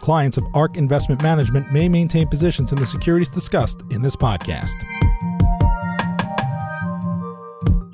[0.00, 4.74] Clients of ARK Investment Management may maintain positions in the securities discussed in this podcast.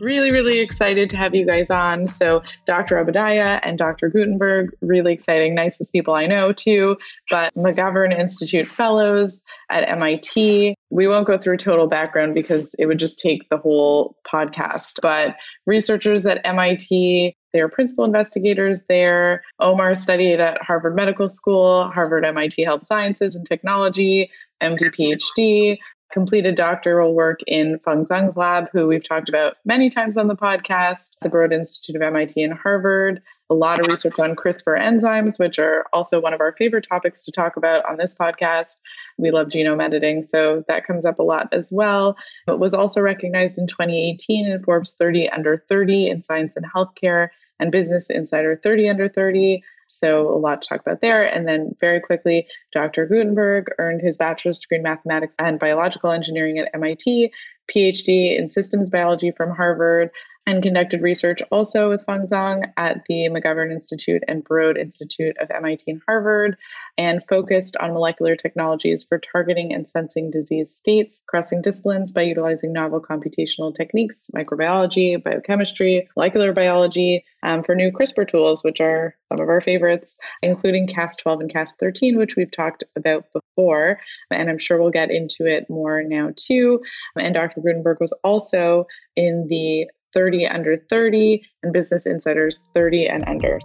[0.00, 2.06] Really, really excited to have you guys on.
[2.06, 2.98] So, Dr.
[2.98, 4.10] Obadiah and Dr.
[4.10, 6.98] Gutenberg, really exciting, nicest people I know too,
[7.30, 10.74] but McGovern Institute Fellows at MIT.
[10.90, 15.36] We won't go through total background because it would just take the whole podcast, but
[15.64, 19.44] researchers at MIT, they are principal investigators there.
[19.60, 24.28] Omar studied at Harvard Medical School, Harvard MIT Health Sciences and Technology,
[24.60, 25.78] MD PhD,
[26.12, 30.36] completed doctoral work in Feng Zhang's lab, who we've talked about many times on the
[30.36, 35.38] podcast, the Broad Institute of MIT and Harvard, a lot of research on CRISPR enzymes,
[35.38, 38.78] which are also one of our favorite topics to talk about on this podcast.
[39.18, 42.16] We love genome editing, so that comes up a lot as well.
[42.46, 47.28] But was also recognized in 2018 in Forbes 30 Under 30 in Science and Healthcare
[47.60, 49.62] and Business Insider 30 Under 30.
[49.88, 51.24] So a lot to talk about there.
[51.24, 53.06] And then very quickly, Dr.
[53.06, 57.32] Gutenberg earned his bachelor's degree in mathematics and biological engineering at MIT,
[57.72, 60.10] PhD in systems biology from Harvard,
[60.46, 65.50] and conducted research also with Feng Zhang at the McGovern Institute and Broad Institute of
[65.50, 66.56] MIT and Harvard,
[66.98, 72.72] and focused on molecular technologies for targeting and sensing disease states, crossing disciplines by utilizing
[72.72, 79.40] novel computational techniques, microbiology, biochemistry, molecular biology, um, for new CRISPR tools, which are some
[79.40, 84.00] of our favorites, including Cas12 and Cas13, which we've talked about before.
[84.30, 86.80] And I'm sure we'll get into it more now too.
[87.16, 87.60] And Dr.
[87.60, 93.60] Gutenberg was also in the 30 under 30 and Business Insiders 30 and under.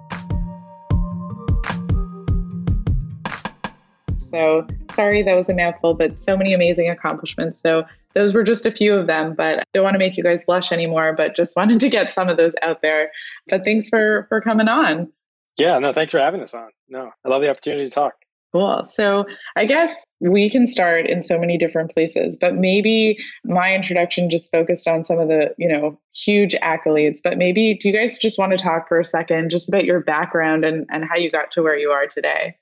[4.22, 7.60] So sorry that was a mouthful, but so many amazing accomplishments.
[7.62, 7.84] So
[8.14, 10.44] those were just a few of them, but I don't want to make you guys
[10.44, 13.12] blush anymore, but just wanted to get some of those out there.
[13.50, 15.12] But thanks for for coming on.
[15.58, 16.70] Yeah, no, thanks for having us on.
[16.88, 18.14] No, I love the opportunity to talk.
[18.52, 18.84] Cool.
[18.86, 24.30] So I guess we can start in so many different places, but maybe my introduction
[24.30, 27.20] just focused on some of the, you know, huge accolades.
[27.24, 30.02] But maybe do you guys just want to talk for a second just about your
[30.02, 32.56] background and, and how you got to where you are today?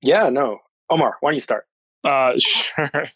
[0.00, 0.58] Yeah, no.
[0.88, 1.66] Omar, why don't you start?
[2.06, 3.10] Uh, sure.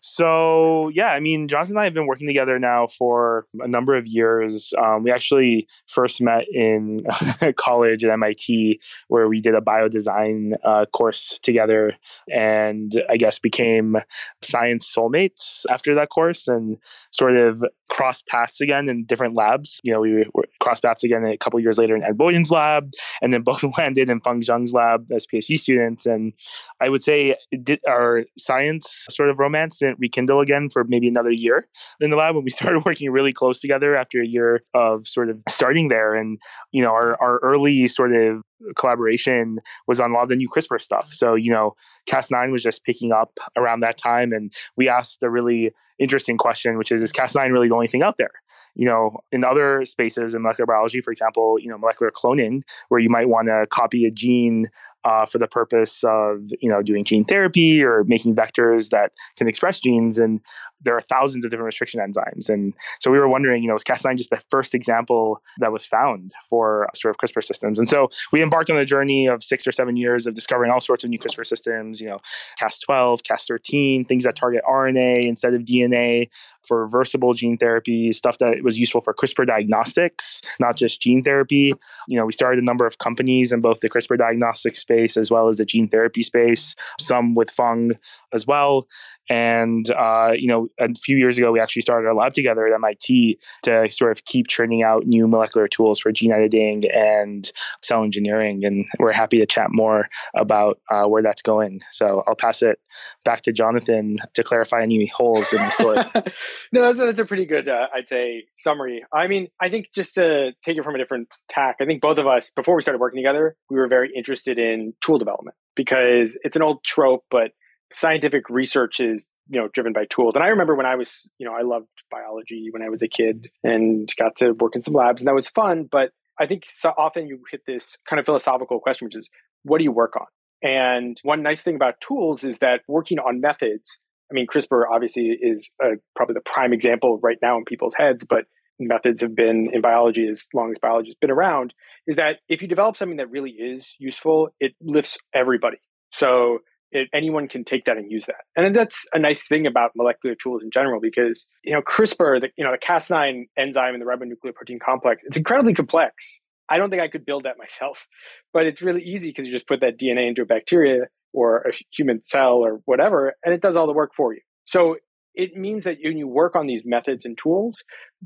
[0.00, 3.96] So yeah, I mean, Jonathan and I have been working together now for a number
[3.96, 4.72] of years.
[4.78, 7.04] Um, we actually first met in
[7.56, 11.92] college at MIT, where we did a biodesign uh, course together,
[12.32, 13.96] and I guess became
[14.42, 16.78] science soulmates after that course, and
[17.10, 19.80] sort of crossed paths again in different labs.
[19.82, 20.24] You know, we
[20.60, 22.90] crossed paths again a couple years later in Ed Boyden's lab,
[23.20, 26.06] and then both landed in Feng Zhang's lab as PhD students.
[26.06, 26.32] And
[26.80, 31.30] I would say did, our science sort of romance didn't rekindle again for maybe another
[31.30, 31.66] year
[32.00, 35.30] in the lab when we started working really close together after a year of sort
[35.30, 36.14] of starting there.
[36.14, 36.38] And,
[36.72, 38.42] you know, our, our early sort of
[38.76, 39.56] collaboration
[39.86, 41.12] was on a lot of the new CRISPR stuff.
[41.12, 41.74] So, you know,
[42.08, 44.32] Cas9 was just picking up around that time.
[44.32, 48.02] And we asked a really interesting question, which is, is Cas9 really the only thing
[48.02, 48.30] out there?
[48.74, 53.00] You know, in other spaces in molecular biology, for example, you know, molecular cloning, where
[53.00, 54.68] you might want to copy a gene
[55.04, 59.48] uh, for the purpose of, you know, doing gene therapy or making vectors that can
[59.48, 60.18] express genes.
[60.18, 60.40] And
[60.86, 62.48] there are thousands of different restriction enzymes.
[62.48, 65.84] And so we were wondering, you know, was Cas9 just the first example that was
[65.84, 67.78] found for sort of CRISPR systems?
[67.78, 70.80] And so we embarked on a journey of six or seven years of discovering all
[70.80, 72.18] sorts of new CRISPR systems, you know,
[72.60, 76.28] Cas12, Cas13, things that target RNA instead of DNA
[76.66, 81.72] for reversible gene therapy, stuff that was useful for CRISPR diagnostics, not just gene therapy.
[82.08, 85.30] You know, we started a number of companies in both the CRISPR diagnostic space as
[85.30, 87.92] well as the gene therapy space, some with Fung
[88.32, 88.86] as well.
[89.28, 92.74] And, uh, you know, a few years ago, we actually started our lab together at
[92.74, 97.50] MIT to sort of keep churning out new molecular tools for gene editing and
[97.82, 98.64] cell engineering.
[98.64, 101.80] And we're happy to chat more about uh, where that's going.
[101.90, 102.78] So I'll pass it
[103.24, 105.96] back to Jonathan to clarify any holes in the story.
[106.72, 109.04] no, that's, that's, a pretty good, uh, I'd say, summary.
[109.12, 112.18] I mean, I think just to take it from a different tack, I think both
[112.18, 116.36] of us, before we started working together, we were very interested in tool development because
[116.42, 117.52] it's an old trope, but
[117.92, 120.34] scientific research is you know driven by tools.
[120.34, 123.08] And i remember when i was you know i loved biology when i was a
[123.08, 125.88] kid and got to work in some labs and that was fun.
[125.90, 129.28] But i think so often you hit this kind of philosophical question which is
[129.62, 130.26] what do you work on?
[130.62, 133.98] And one nice thing about tools is that working on methods
[134.30, 138.24] i mean crispr obviously is uh, probably the prime example right now in people's heads
[138.28, 138.44] but
[138.78, 141.72] methods have been in biology as long as biology has been around
[142.06, 145.78] is that if you develop something that really is useful it lifts everybody.
[146.12, 146.58] So
[146.92, 148.44] it, anyone can take that and use that.
[148.54, 152.50] And that's a nice thing about molecular tools in general, because you know CRISPR, the,
[152.56, 156.40] you know the Cas9 enzyme in the ribonucleoprotein complex, it's incredibly complex.
[156.68, 158.06] I don't think I could build that myself,
[158.52, 161.02] but it's really easy because you just put that DNA into a bacteria
[161.32, 164.40] or a human cell or whatever, and it does all the work for you.
[164.64, 164.96] So
[165.36, 167.76] it means that when you work on these methods and tools,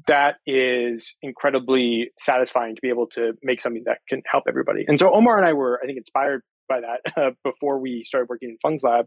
[0.06, 4.84] that is incredibly satisfying to be able to make something that can help everybody.
[4.86, 8.30] And so Omar and I were, I think, inspired by that uh, before we started
[8.30, 9.06] working in Fung's lab.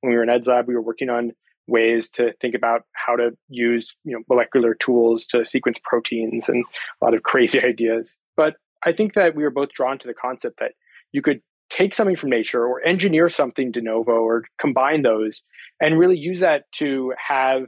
[0.00, 1.32] When we were in Ed's lab, we were working on
[1.66, 6.62] ways to think about how to use you know molecular tools to sequence proteins and
[7.00, 8.18] a lot of crazy ideas.
[8.36, 10.72] But I think that we were both drawn to the concept that
[11.12, 11.40] you could
[11.70, 15.42] take something from nature or engineer something de novo or combine those
[15.80, 17.62] and really use that to have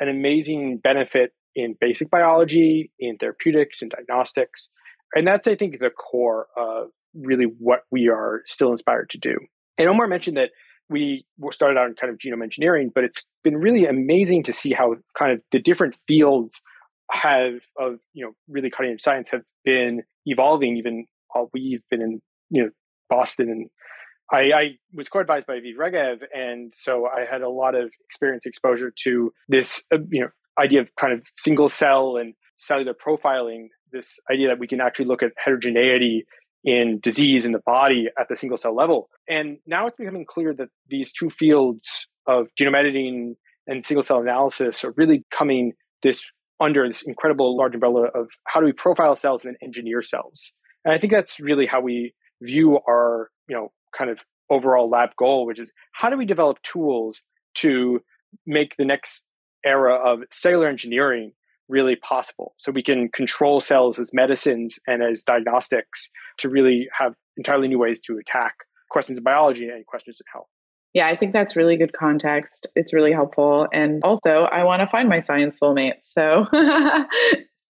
[0.00, 4.70] an amazing benefit in basic biology, in therapeutics, and diagnostics.
[5.14, 9.36] And that's, I think, the core of really what we are still inspired to do.
[9.78, 10.50] And Omar mentioned that
[10.88, 14.72] we started out in kind of genome engineering, but it's been really amazing to see
[14.72, 16.60] how kind of the different fields
[17.10, 20.76] have of you know really cutting edge science have been evolving.
[20.76, 22.20] Even while we've been in
[22.50, 22.70] you know
[23.08, 23.70] Boston, and
[24.30, 28.46] I, I was co-advised by Aviv Regev, and so I had a lot of experience
[28.46, 30.28] exposure to this uh, you know
[30.58, 33.68] idea of kind of single cell and cellular profiling.
[33.90, 36.24] This idea that we can actually look at heterogeneity
[36.64, 39.08] in disease in the body at the single cell level.
[39.28, 43.36] And now it's becoming clear that these two fields of genome editing
[43.66, 45.72] and single cell analysis are really coming
[46.02, 46.24] this
[46.60, 50.52] under this incredible large umbrella of how do we profile cells and then engineer cells.
[50.84, 55.10] And I think that's really how we view our, you know, kind of overall lab
[55.16, 57.22] goal, which is how do we develop tools
[57.54, 58.00] to
[58.46, 59.24] make the next
[59.64, 61.32] era of cellular engineering
[61.72, 62.54] really possible.
[62.58, 67.78] So we can control cells as medicines and as diagnostics to really have entirely new
[67.78, 68.54] ways to attack
[68.90, 70.48] questions of biology and questions of health.
[70.94, 72.66] Yeah, I think that's really good context.
[72.76, 73.66] It's really helpful.
[73.72, 75.94] And also, I want to find my science soulmate.
[76.02, 76.46] So,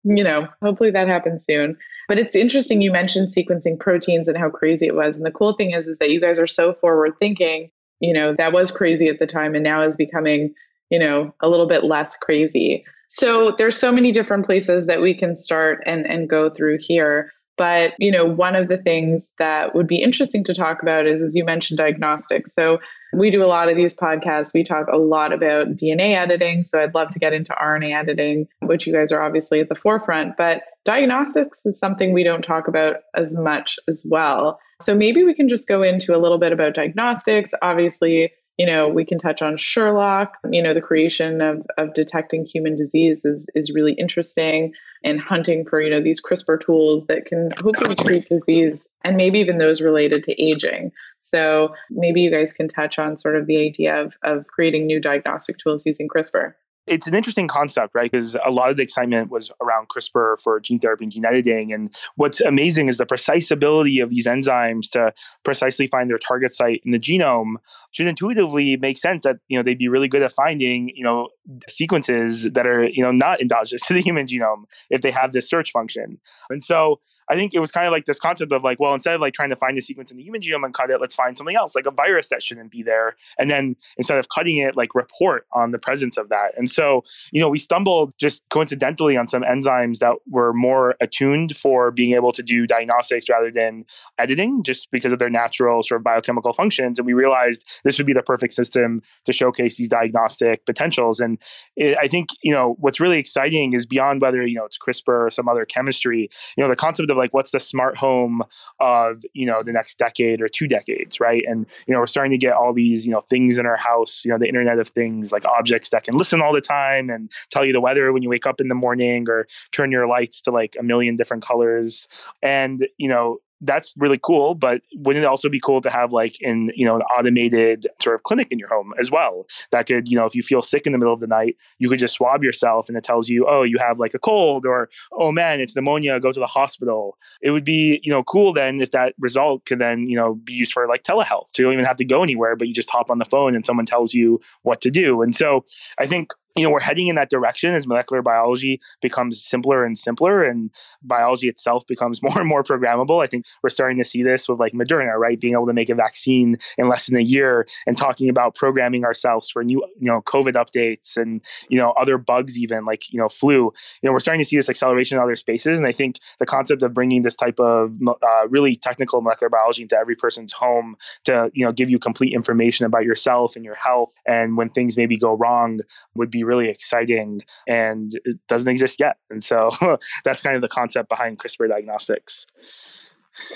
[0.02, 1.76] you know, hopefully that happens soon.
[2.08, 5.16] But it's interesting you mentioned sequencing proteins and how crazy it was.
[5.16, 7.70] And the cool thing is is that you guys are so forward thinking.
[8.00, 10.52] You know, that was crazy at the time and now is becoming,
[10.90, 12.84] you know, a little bit less crazy.
[13.14, 17.30] So there's so many different places that we can start and, and go through here.
[17.58, 21.20] But you know, one of the things that would be interesting to talk about is,
[21.20, 22.54] as you mentioned, diagnostics.
[22.54, 22.78] So
[23.12, 24.54] we do a lot of these podcasts.
[24.54, 26.64] We talk a lot about DNA editing.
[26.64, 29.74] So I'd love to get into RNA editing, which you guys are obviously at the
[29.74, 30.38] forefront.
[30.38, 34.58] But diagnostics is something we don't talk about as much as well.
[34.80, 37.52] So maybe we can just go into a little bit about diagnostics.
[37.60, 42.44] Obviously, you know we can touch on sherlock you know the creation of, of detecting
[42.44, 44.72] human disease is, is really interesting
[45.04, 49.38] and hunting for you know these crispr tools that can hopefully treat disease and maybe
[49.38, 50.92] even those related to aging.
[51.20, 55.00] So maybe you guys can touch on sort of the idea of, of creating new
[55.00, 56.54] diagnostic tools using crispr
[56.86, 58.10] it's an interesting concept, right?
[58.10, 61.72] Because a lot of the excitement was around CRISPR for gene therapy and gene editing.
[61.72, 65.12] And what's amazing is the precise ability of these enzymes to
[65.44, 67.54] precisely find their target site in the genome
[67.92, 71.28] should intuitively make sense that, you know, they'd be really good at finding, you know,
[71.68, 75.48] sequences that are, you know, not endogenous to the human genome if they have this
[75.48, 76.18] search function.
[76.50, 79.14] And so I think it was kind of like this concept of like, well, instead
[79.14, 81.14] of like trying to find a sequence in the human genome and cut it, let's
[81.14, 83.14] find something else, like a virus that shouldn't be there.
[83.38, 86.52] And then instead of cutting it, like report on the presence of that.
[86.56, 87.02] And so,
[87.32, 92.14] you know, we stumbled just coincidentally on some enzymes that were more attuned for being
[92.14, 93.84] able to do diagnostics rather than
[94.18, 96.98] editing, just because of their natural sort of biochemical functions.
[96.98, 101.20] And we realized this would be the perfect system to showcase these diagnostic potentials.
[101.20, 101.38] And
[101.76, 105.26] it, I think, you know, what's really exciting is beyond whether, you know, it's CRISPR
[105.26, 108.42] or some other chemistry, you know, the concept of like what's the smart home
[108.80, 111.42] of, you know, the next decade or two decades, right?
[111.46, 114.24] And, you know, we're starting to get all these, you know, things in our house,
[114.24, 117.30] you know, the Internet of Things, like objects that can listen all the time and
[117.50, 120.40] tell you the weather when you wake up in the morning or turn your lights
[120.42, 122.08] to like a million different colors.
[122.42, 124.54] And, you know, that's really cool.
[124.54, 128.14] But wouldn't it also be cool to have like in you know an automated sort
[128.14, 129.46] of clinic in your home as well?
[129.70, 131.88] That could you know if you feel sick in the middle of the night, you
[131.88, 134.90] could just swab yourself and it tells you, oh, you have like a cold or
[135.12, 137.16] oh man, it's pneumonia, go to the hospital.
[137.40, 140.52] It would be you know cool then if that result could then you know be
[140.52, 141.46] used for like telehealth.
[141.52, 143.54] So you don't even have to go anywhere, but you just hop on the phone
[143.54, 145.22] and someone tells you what to do.
[145.22, 145.64] And so
[145.98, 149.96] I think you know we're heading in that direction as molecular biology becomes simpler and
[149.96, 150.70] simpler and
[151.02, 153.22] biology itself becomes more and more programmable.
[153.22, 155.40] I think we're starting to see this with like moderna right?
[155.40, 159.04] Being able to make a vaccine in less than a year and talking about programming
[159.04, 163.18] ourselves for new you know covid updates and you know other bugs even like you
[163.18, 163.72] know flu.
[164.02, 166.46] You know we're starting to see this acceleration in other spaces and i think the
[166.46, 170.96] concept of bringing this type of uh, really technical molecular biology into every person's home
[171.24, 174.96] to you know give you complete information about yourself and your health and when things
[174.96, 175.80] maybe go wrong
[176.14, 179.16] would be really exciting and it doesn't exist yet.
[179.30, 179.70] And so
[180.24, 182.46] that's kind of the concept behind CRISPR diagnostics.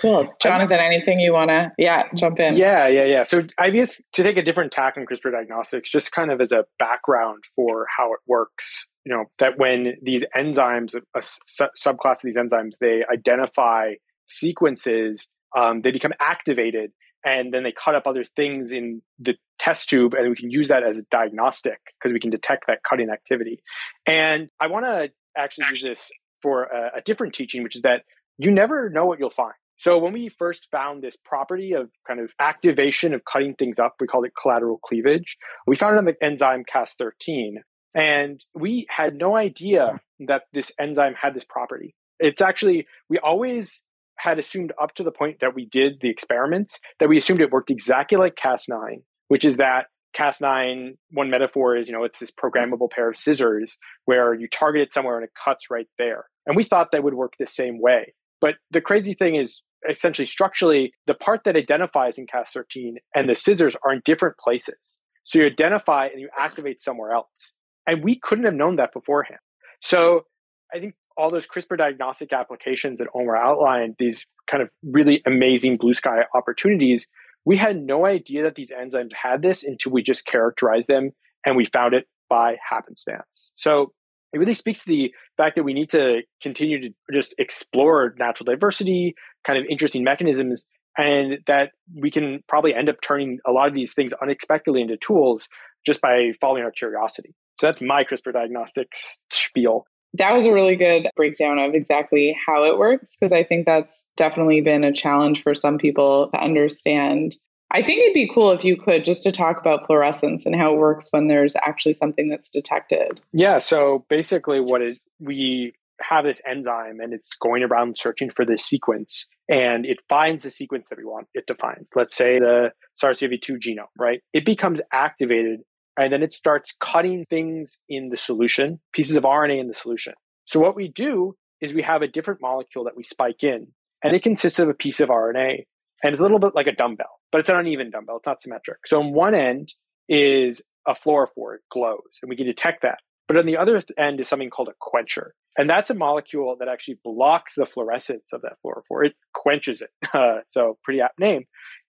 [0.00, 0.28] Cool.
[0.40, 2.56] Jonathan, anything you want to, yeah, jump in?
[2.56, 3.24] Yeah, yeah, yeah.
[3.24, 6.52] So I guess to take a different tack on CRISPR diagnostics, just kind of as
[6.52, 12.12] a background for how it works, you know, that when these enzymes, a su- subclass
[12.12, 13.94] of these enzymes, they identify
[14.26, 16.92] sequences, um, they become activated
[17.26, 20.68] and then they cut up other things in the test tube and we can use
[20.68, 23.62] that as a diagnostic because we can detect that cutting activity.
[24.06, 28.02] And i want to actually use this for a, a, different teaching which is that
[28.38, 29.54] you never know what you'll find.
[29.78, 33.96] So when we first found this property of kind of activation of cutting things up
[34.00, 37.56] we called it collateral cleavage we found it on the enzyme cas13
[37.94, 40.26] and we had no idea hmm.
[40.26, 41.94] that this enzyme had this property.
[42.20, 43.82] It's actually we always
[44.18, 47.50] had assumed up to the point that we did the experiments that we assumed it
[47.50, 52.30] worked exactly like Cas9, which is that Cas9, one metaphor is, you know, it's this
[52.30, 56.24] programmable pair of scissors where you target it somewhere and it cuts right there.
[56.46, 58.14] And we thought that would work the same way.
[58.40, 63.34] But the crazy thing is, essentially, structurally, the part that identifies in Cas13 and the
[63.34, 64.98] scissors are in different places.
[65.24, 67.52] So you identify and you activate somewhere else.
[67.86, 69.40] And we couldn't have known that beforehand.
[69.80, 70.24] So
[70.72, 75.76] I think all those CRISPR diagnostic applications that Omar outlined, these kind of really amazing
[75.76, 77.06] blue sky opportunities,
[77.44, 81.12] we had no idea that these enzymes had this until we just characterized them
[81.44, 83.52] and we found it by happenstance.
[83.54, 83.92] So
[84.32, 88.44] it really speaks to the fact that we need to continue to just explore natural
[88.44, 90.66] diversity, kind of interesting mechanisms,
[90.98, 94.96] and that we can probably end up turning a lot of these things unexpectedly into
[94.96, 95.48] tools
[95.86, 97.34] just by following our curiosity.
[97.60, 99.86] So that's my CRISPR diagnostics spiel
[100.18, 104.06] that was a really good breakdown of exactly how it works because I think that's
[104.16, 107.36] definitely been a challenge for some people to understand.
[107.70, 110.74] I think it'd be cool if you could just to talk about fluorescence and how
[110.74, 113.20] it works when there's actually something that's detected.
[113.32, 118.44] Yeah, so basically what it we have this enzyme and it's going around searching for
[118.44, 121.86] this sequence and it finds the sequence that we want it to find.
[121.94, 124.20] Let's say the SARS-CoV-2 genome, right?
[124.32, 125.60] It becomes activated
[125.96, 130.14] and then it starts cutting things in the solution, pieces of RNA in the solution.
[130.44, 133.68] So what we do is we have a different molecule that we spike in,
[134.02, 135.64] and it consists of a piece of RNA,
[136.02, 138.18] and it's a little bit like a dumbbell, but it's an uneven dumbbell.
[138.18, 138.86] It's not symmetric.
[138.86, 139.74] So on one end
[140.08, 142.98] is a fluorophore, it glows, and we can detect that.
[143.26, 145.34] But on the other end is something called a quencher.
[145.58, 149.06] And that's a molecule that actually blocks the fluorescence of that fluorophore.
[149.06, 149.90] It quenches it.
[150.12, 151.46] Uh, so pretty apt name.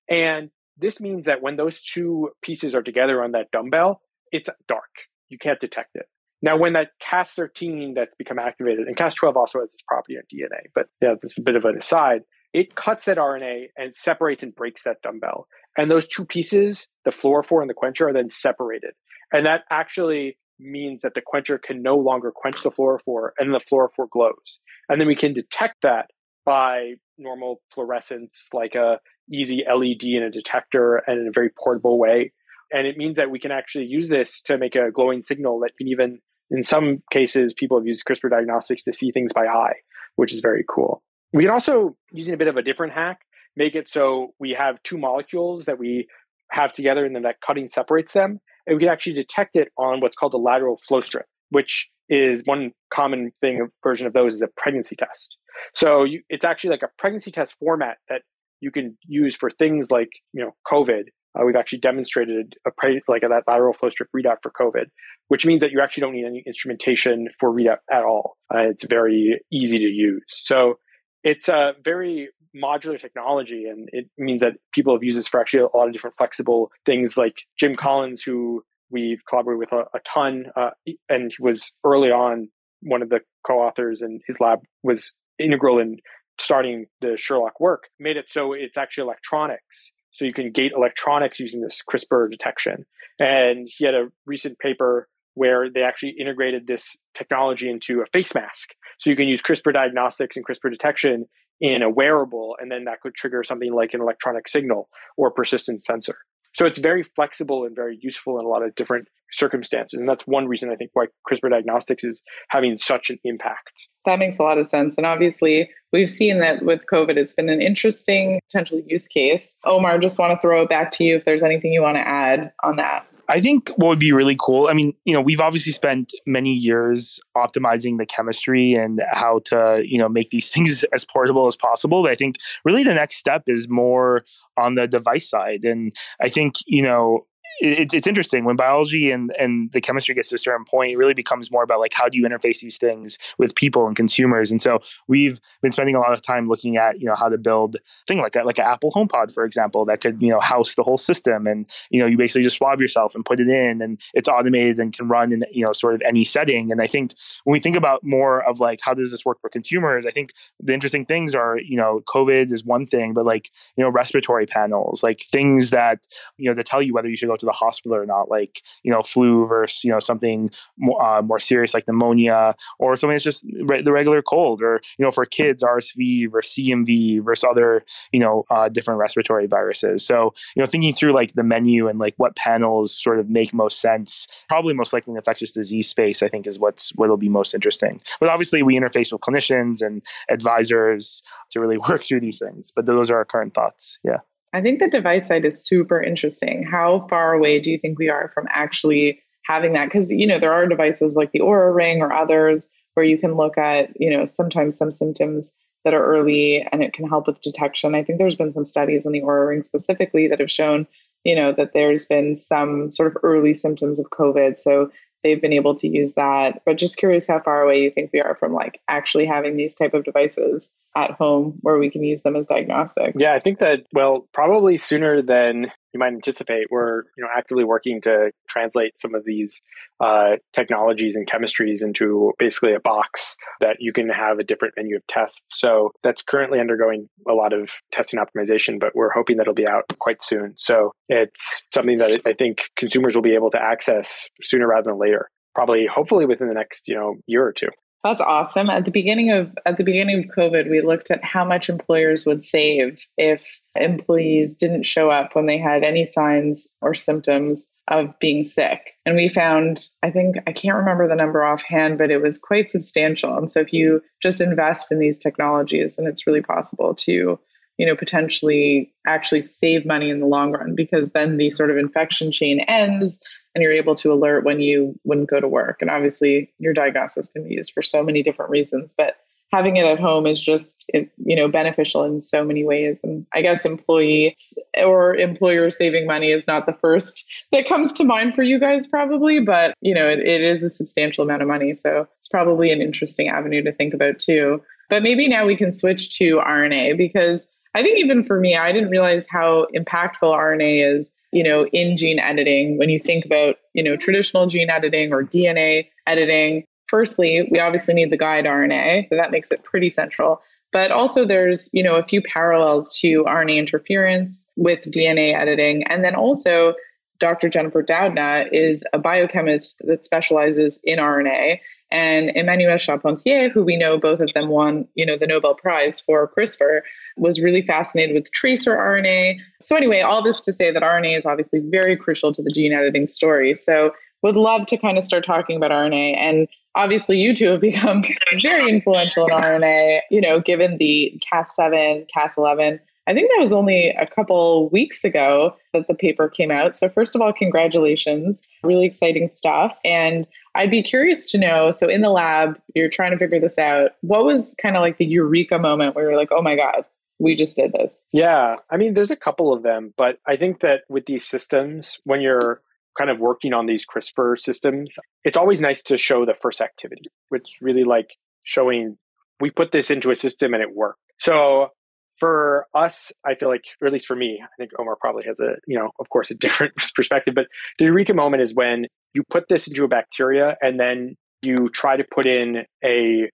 [0.10, 5.08] And this means that when those two pieces are together on that dumbbell, it's dark.
[5.30, 6.06] You can't detect it.
[6.42, 10.70] Now, when that Cas13 that's become activated, and Cas12 also has this property on DNA,
[10.76, 12.22] but yeah, this is a bit of an aside.
[12.54, 15.48] It cuts that RNA and separates and breaks that dumbbell.
[15.78, 18.92] And those two pieces, the fluorophore and the quencher, are then separated.
[19.34, 23.60] And that actually means that the quencher can no longer quench the fluorophore and the
[23.60, 24.60] fluorophore glows.
[24.90, 26.10] And then we can detect that
[26.46, 29.00] by normal fluorescence, like a
[29.32, 32.34] easy LED in a detector and in a very portable way.
[32.72, 35.72] And it means that we can actually use this to make a glowing signal that
[35.78, 36.20] can even,
[36.50, 39.76] in some cases, people have used CRISPR diagnostics to see things by eye,
[40.16, 41.02] which is very cool.
[41.34, 43.22] We can also, using a bit of a different hack,
[43.56, 46.08] make it so we have two molecules that we
[46.52, 48.40] have together and then that cutting separates them.
[48.66, 52.44] And we can actually detect it on what's called a lateral flow strip, which is
[52.46, 55.38] one common thing, version of those is a pregnancy test.
[55.74, 58.22] So you, it's actually like a pregnancy test format that
[58.60, 61.04] you can use for things like you know COVID.
[61.38, 64.86] Uh, we've actually demonstrated a pre- like a, that lateral flow strip readout for COVID,
[65.28, 68.38] which means that you actually don't need any instrumentation for readout at all.
[68.54, 70.24] Uh, it's very easy to use.
[70.28, 70.76] So
[71.24, 75.68] it's a very modular technology, and it means that people have used this for actually
[75.74, 77.18] a lot of different flexible things.
[77.18, 80.70] Like Jim Collins, who we've collaborated with a, a ton, uh,
[81.10, 82.50] and he was early on
[82.82, 85.98] one of the co-authors, and his lab was integral in
[86.40, 89.92] starting the Sherlock work, made it so it's actually electronics.
[90.12, 92.86] So you can gate electronics using this CRISPR detection.
[93.20, 98.34] And he had a recent paper where they actually integrated this technology into a face
[98.34, 98.70] mask.
[99.00, 101.26] So you can use CRISPR diagnostics and CRISPR detection
[101.62, 105.84] in a wearable, and then that could trigger something like an electronic signal or persistent
[105.84, 106.18] sensor.
[106.54, 110.00] So it's very flexible and very useful in a lot of different circumstances.
[110.00, 113.88] And that's one reason I think why CRISPR diagnostics is having such an impact.
[114.06, 114.96] That makes a lot of sense.
[114.98, 119.56] And obviously, we've seen that with COVID, it's been an interesting potential use case.
[119.66, 122.08] Omar, just want to throw it back to you if there's anything you want to
[122.08, 123.06] add on that.
[123.30, 126.54] I think what would be really cool, I mean, you know, we've obviously spent many
[126.54, 131.56] years optimizing the chemistry and how to, you know, make these things as portable as
[131.56, 132.04] possible.
[132.04, 134.24] But I think really the next step is more
[134.56, 135.66] on the device side.
[135.66, 137.26] And I think, you know,
[137.60, 138.46] it's it's interesting.
[138.46, 141.64] When biology and and the chemistry gets to a certain point it really becomes more
[141.64, 144.52] about like how do you interface these things with people and consumers?
[144.52, 147.38] And so we've been spending a lot of time looking at you know how to
[147.38, 150.76] build thing like that like an apple homepod for example that could you know house
[150.76, 151.48] the whole system.
[151.48, 154.80] And you know you basically just swab yourself and put it in and it's automated
[154.80, 156.72] and can run in you know sort of any setting.
[156.72, 159.50] And i think when we think about more of like how does this work for
[159.50, 163.52] consumers i think the interesting things are you know covid is one thing but like
[163.76, 166.06] you know respiratory panels like things that
[166.38, 168.62] you know that tell you whether you should go to the hospital or not, like
[168.84, 173.14] you know flu versus you know something more, uh, more serious like pneumonia or something
[173.14, 177.44] that's just re- the regular cold, or you know for kids RSV versus CMV versus
[177.44, 180.06] other you know uh, different respiratory viruses.
[180.06, 183.54] So you know thinking through like the menu and like what panels sort of make
[183.54, 187.30] most sense, probably most likely in infectious disease space, I think is what's what'll be
[187.30, 188.02] most interesting.
[188.20, 192.72] But obviously we interface with clinicians and advisors to really work through these things.
[192.76, 194.00] But those are our current thoughts.
[194.04, 194.20] Yeah.
[194.54, 196.64] I think the device side is super interesting.
[196.64, 199.86] How far away do you think we are from actually having that?
[199.86, 203.36] Because, you know, there are devices like the Aura Ring or others where you can
[203.36, 205.52] look at, you know, sometimes some symptoms
[205.84, 207.96] that are early and it can help with detection.
[207.96, 210.88] I think there's been some studies on the Aura Ring specifically that have shown,
[211.24, 214.58] you know, that there's been some sort of early symptoms of COVID.
[214.58, 214.92] So
[215.24, 216.62] they've been able to use that.
[216.66, 219.76] But just curious how far away you think we are from like actually having these
[219.76, 223.16] type of devices at home where we can use them as diagnostics.
[223.20, 226.68] Yeah, I think that well, probably sooner than you might anticipate.
[226.70, 229.62] We're you know actively working to translate some of these
[230.00, 234.96] uh, technologies and chemistries into basically a box that you can have a different menu
[234.98, 235.60] of tests.
[235.60, 239.86] So that's currently undergoing a lot of testing optimization, but we're hoping that'll be out
[240.00, 240.54] quite soon.
[240.58, 245.00] So it's something that I think consumers will be able to access sooner rather than
[245.00, 245.30] later.
[245.56, 247.70] Probably, hopefully, within the next you know year or two.
[248.04, 248.70] That's awesome.
[248.70, 252.26] At the beginning of at the beginning of COVID, we looked at how much employers
[252.26, 258.18] would save if employees didn't show up when they had any signs or symptoms of
[258.20, 258.94] being sick.
[259.06, 262.70] And we found, I think I can't remember the number offhand, but it was quite
[262.70, 263.38] substantial.
[263.38, 267.40] And so if you just invest in these technologies, and it's really possible to
[267.78, 271.78] you know potentially actually save money in the long run because then the sort of
[271.78, 273.20] infection chain ends
[273.56, 275.78] and you're able to alert when you wouldn't go to work.
[275.82, 279.18] And obviously, your diagnosis can be used for so many different reasons, but
[279.52, 283.02] having it at home is just you know beneficial in so many ways.
[283.04, 288.04] And i guess employees or employers saving money is not the first that comes to
[288.04, 291.48] mind for you guys probably but you know it, it is a substantial amount of
[291.48, 291.76] money.
[291.76, 294.62] So it's probably an interesting avenue to think about too.
[294.90, 298.72] But maybe now we can switch to rna because i think even for me i
[298.72, 303.58] didn't realize how impactful rna is you know, in gene editing, when you think about,
[303.74, 309.08] you know, traditional gene editing or DNA editing, firstly, we obviously need the guide RNA.
[309.10, 310.42] So that makes it pretty central.
[310.74, 315.84] But also there's, you know, a few parallels to RNA interference with DNA editing.
[315.84, 316.74] And then also
[317.20, 317.50] Dr.
[317.50, 321.60] Jennifer Doudna is a biochemist that specializes in RNA.
[321.90, 326.02] And Emmanuelle Charpentier, who we know both of them won, you know, the Nobel Prize
[326.02, 326.82] for CRISPR,
[327.16, 329.38] was really fascinated with tracer RNA.
[329.62, 332.74] So anyway, all this to say that RNA is obviously very crucial to the gene
[332.74, 333.54] editing story.
[333.54, 333.92] So
[334.24, 336.18] would love to kind of start talking about RNA.
[336.18, 338.04] And obviously you two have become
[338.42, 343.90] very influential in RNA, you know, given the Cas7, Cas11 I think that was only
[343.90, 346.76] a couple weeks ago that the paper came out.
[346.76, 348.42] So, first of all, congratulations.
[348.64, 349.78] Really exciting stuff.
[349.86, 353.58] And I'd be curious to know so, in the lab, you're trying to figure this
[353.58, 353.92] out.
[354.02, 356.84] What was kind of like the eureka moment where you're like, oh my God,
[357.20, 357.96] we just did this?
[358.12, 358.56] Yeah.
[358.70, 362.22] I mean, there's a couple of them, but I think that with these systems, when
[362.22, 362.62] you're
[362.98, 367.04] kind of working on these CRISPR systems, it's always nice to show the first activity,
[367.30, 368.98] which really like showing
[369.40, 371.00] we put this into a system and it worked.
[371.20, 371.70] So
[372.20, 375.40] for us, I feel like, or at least for me, I think Omar probably has
[375.40, 377.48] a, you know, of course, a different perspective, but
[377.80, 381.98] the eureka moment is when you put this into a bacteria and then you try
[381.98, 383.30] to put in a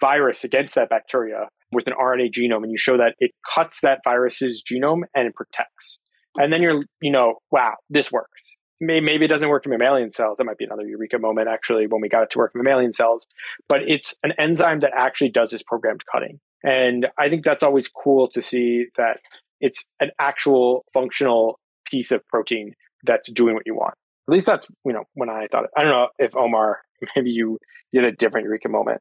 [0.00, 4.00] virus against that bacteria with an RNA genome and you show that it cuts that
[4.04, 5.98] virus's genome and it protects.
[6.36, 8.44] And then you're, you know, wow, this works.
[8.78, 10.36] Maybe it doesn't work in mammalian cells.
[10.36, 12.92] That might be another eureka moment, actually, when we got it to work in mammalian
[12.92, 13.26] cells.
[13.70, 16.40] But it's an enzyme that actually does this programmed cutting.
[16.66, 19.20] And I think that's always cool to see that
[19.60, 22.74] it's an actual functional piece of protein
[23.04, 23.94] that's doing what you want.
[24.28, 25.70] At least that's, you know, when I thought it.
[25.76, 26.80] I don't know if Omar,
[27.16, 27.58] maybe you,
[27.92, 29.00] you had a different eureka moment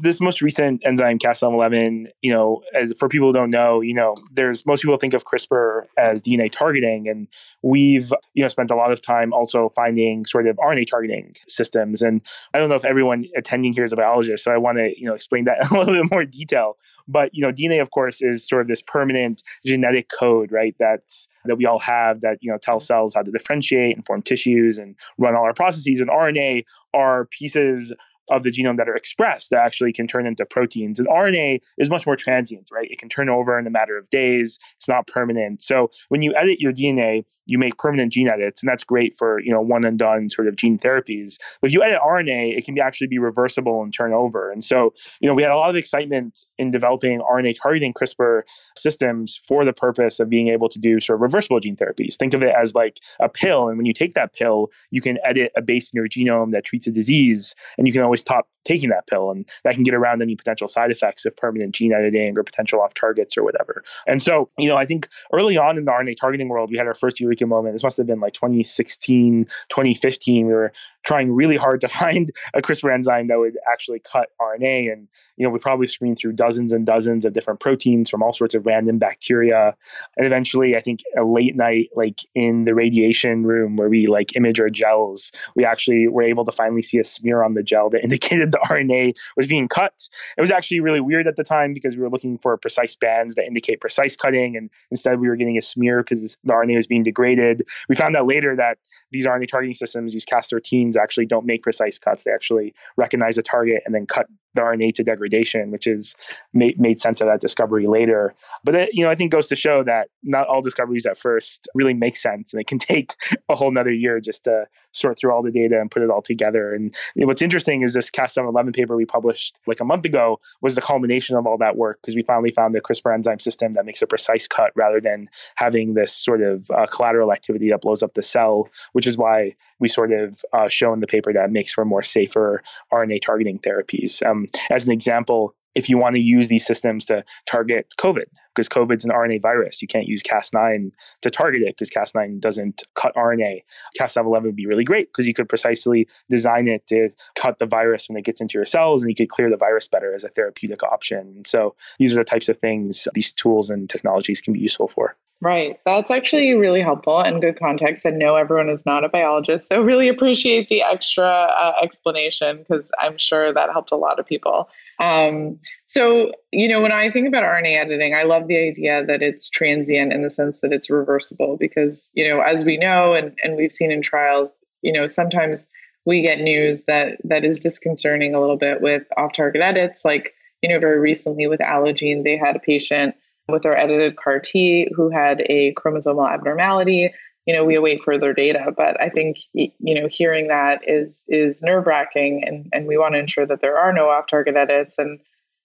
[0.00, 4.14] this most recent enzyme Cas11, you know, as for people who don't know, you know,
[4.32, 7.26] there's most people think of CRISPR as DNA targeting, and
[7.62, 12.00] we've you know spent a lot of time also finding sort of RNA targeting systems.
[12.00, 14.94] And I don't know if everyone attending here is a biologist, so I want to
[14.96, 16.76] you know explain that in a little bit more detail.
[17.08, 20.76] But you know, DNA, of course, is sort of this permanent genetic code, right?
[20.78, 24.22] That's that we all have that you know tell cells how to differentiate and form
[24.22, 26.00] tissues and run all our processes.
[26.00, 27.92] And RNA are pieces
[28.30, 30.98] of the genome that are expressed that actually can turn into proteins.
[30.98, 32.88] And RNA is much more transient, right?
[32.90, 34.58] It can turn over in a matter of days.
[34.76, 35.62] It's not permanent.
[35.62, 39.40] So when you edit your DNA, you make permanent gene edits, and that's great for
[39.40, 41.36] you know one and done sort of gene therapies.
[41.60, 44.50] But if you edit RNA, it can be actually be reversible and turn over.
[44.50, 48.42] And so you know we had a lot of excitement in developing RNA targeting CRISPR
[48.76, 52.16] systems for the purpose of being able to do sort of reversible gene therapies.
[52.16, 55.18] Think of it as like a pill, and when you take that pill, you can
[55.24, 58.48] edit a base in your genome that treats a disease, and you can always stop
[58.68, 61.92] taking that pill and that can get around any potential side effects of permanent gene
[61.92, 63.82] editing or potential off targets or whatever.
[64.06, 66.86] And so, you know, I think early on in the RNA targeting world, we had
[66.86, 67.74] our first Eureka moment.
[67.74, 70.46] This must have been like 2016, 2015.
[70.46, 70.72] We were
[71.04, 74.92] trying really hard to find a CRISPR enzyme that would actually cut RNA.
[74.92, 78.32] And, you know, we probably screened through dozens and dozens of different proteins from all
[78.32, 79.76] sorts of random bacteria.
[80.16, 84.34] And eventually, I think a late night, like in the radiation room where we like
[84.36, 87.90] image our gels, we actually were able to finally see a smear on the gel
[87.90, 90.08] that indicated the RNA was being cut.
[90.36, 93.34] It was actually really weird at the time because we were looking for precise bands
[93.34, 94.56] that indicate precise cutting.
[94.56, 97.62] And instead, we were getting a smear because the RNA was being degraded.
[97.88, 98.78] We found out later that
[99.10, 102.24] these RNA targeting systems, these Cas13s, actually don't make precise cuts.
[102.24, 104.26] They actually recognize a target and then cut
[104.58, 106.14] the RNA to degradation, which is
[106.52, 108.34] made, made sense of that discovery later.
[108.64, 111.68] But it, you know, I think goes to show that not all discoveries at first
[111.74, 113.14] really make sense, and it can take
[113.48, 116.22] a whole another year just to sort through all the data and put it all
[116.22, 116.74] together.
[116.74, 120.80] And what's interesting is this Cas711 paper we published like a month ago was the
[120.80, 124.02] culmination of all that work because we finally found the CRISPR enzyme system that makes
[124.02, 128.14] a precise cut rather than having this sort of uh, collateral activity that blows up
[128.14, 131.72] the cell, which is why we sort of uh, show in the paper that makes
[131.72, 134.26] for more safer RNA targeting therapies.
[134.26, 138.68] Um, as an example, if you want to use these systems to target COVID, because
[138.68, 140.90] COVID's an RNA virus, you can't use Cas9
[141.22, 143.60] to target it because Cas9 doesn't cut RNA.
[143.96, 148.08] Cas711 would be really great because you could precisely design it to cut the virus
[148.08, 150.28] when it gets into your cells and you could clear the virus better as a
[150.30, 151.18] therapeutic option.
[151.36, 154.88] And so these are the types of things these tools and technologies can be useful
[154.88, 155.14] for.
[155.40, 155.78] Right.
[155.86, 158.04] That's actually really helpful and good context.
[158.04, 162.90] I know everyone is not a biologist, so really appreciate the extra uh, explanation because
[162.98, 164.68] I'm sure that helped a lot of people.
[165.00, 169.22] Um, so, you know, when I think about RNA editing, I love the idea that
[169.22, 173.36] it's transient in the sense that it's reversible because, you know, as we know and,
[173.42, 175.68] and we've seen in trials, you know, sometimes
[176.04, 180.04] we get news that that is disconcerting a little bit with off-target edits.
[180.04, 183.14] Like, you know, very recently with Allogene, they had a patient
[183.48, 187.12] with our edited CAR T who had a chromosomal abnormality.
[187.48, 191.62] You know, we await further data, but I think you know hearing that is is
[191.62, 194.98] nerve wracking, and and we want to ensure that there are no off target edits.
[194.98, 195.18] And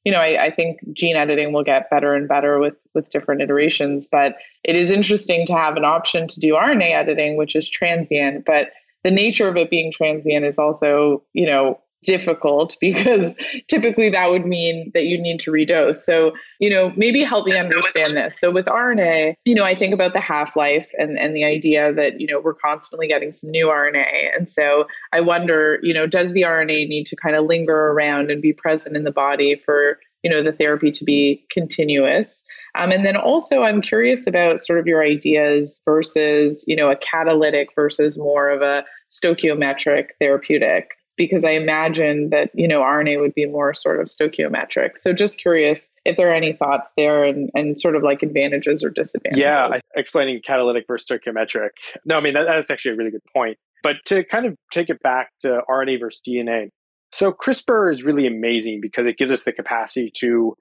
[0.06, 3.42] you know, I, I think gene editing will get better and better with with different
[3.42, 4.08] iterations.
[4.10, 8.46] But it is interesting to have an option to do RNA editing, which is transient,
[8.46, 8.70] but
[9.04, 13.36] the nature of it being transient is also, you know, difficult because
[13.68, 15.96] typically that would mean that you need to redose.
[15.96, 18.40] So, you know, maybe help me understand this.
[18.40, 22.20] So with RNA, you know, I think about the half-life and, and the idea that,
[22.20, 24.36] you know, we're constantly getting some new RNA.
[24.36, 28.32] And so I wonder, you know, does the RNA need to kind of linger around
[28.32, 32.44] and be present in the body for you know the therapy to be continuous
[32.76, 36.96] um, and then also i'm curious about sort of your ideas versus you know a
[36.96, 43.36] catalytic versus more of a stoichiometric therapeutic because I imagine that, you know, RNA would
[43.36, 44.98] be more sort of stoichiometric.
[44.98, 48.84] So just curious if there are any thoughts there and, and sort of like advantages
[48.84, 49.44] or disadvantages.
[49.44, 51.70] Yeah, explaining catalytic versus stoichiometric.
[52.06, 53.58] No, I mean, that, that's actually a really good point.
[53.84, 56.70] But to kind of take it back to RNA versus DNA.
[57.14, 60.56] So CRISPR is really amazing because it gives us the capacity to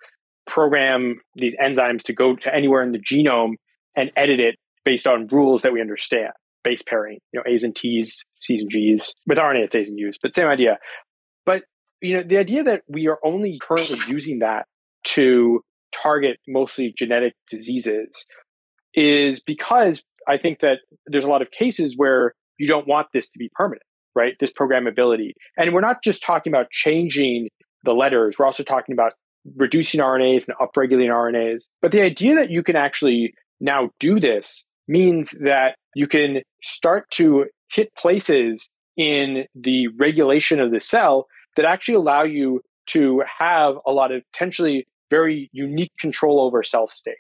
[0.47, 3.53] program these enzymes to go to anywhere in the genome
[3.97, 6.33] and edit it based on rules that we understand
[6.65, 9.15] base pairing, you know, A's and T's, C's and G's.
[9.27, 10.79] With RNA, it's A's and U's, but same idea.
[11.47, 11.65] But
[12.01, 14.67] you know, the idea that we are only currently using that
[15.05, 15.61] to
[15.93, 18.27] target mostly genetic diseases
[18.95, 23.31] is because I think that there's a lot of cases where you don't want this
[23.31, 23.83] to be permanent,
[24.15, 24.35] right?
[24.41, 25.31] This programmability.
[25.57, 27.49] And we're not just talking about changing
[27.85, 29.13] the letters, we're also talking about
[29.57, 31.65] reducing RNAs and upregulating RNAs.
[31.81, 37.11] But the idea that you can actually now do this means that you can start
[37.13, 43.77] to hit places in the regulation of the cell that actually allow you to have
[43.87, 47.17] a lot of potentially very unique control over cell state.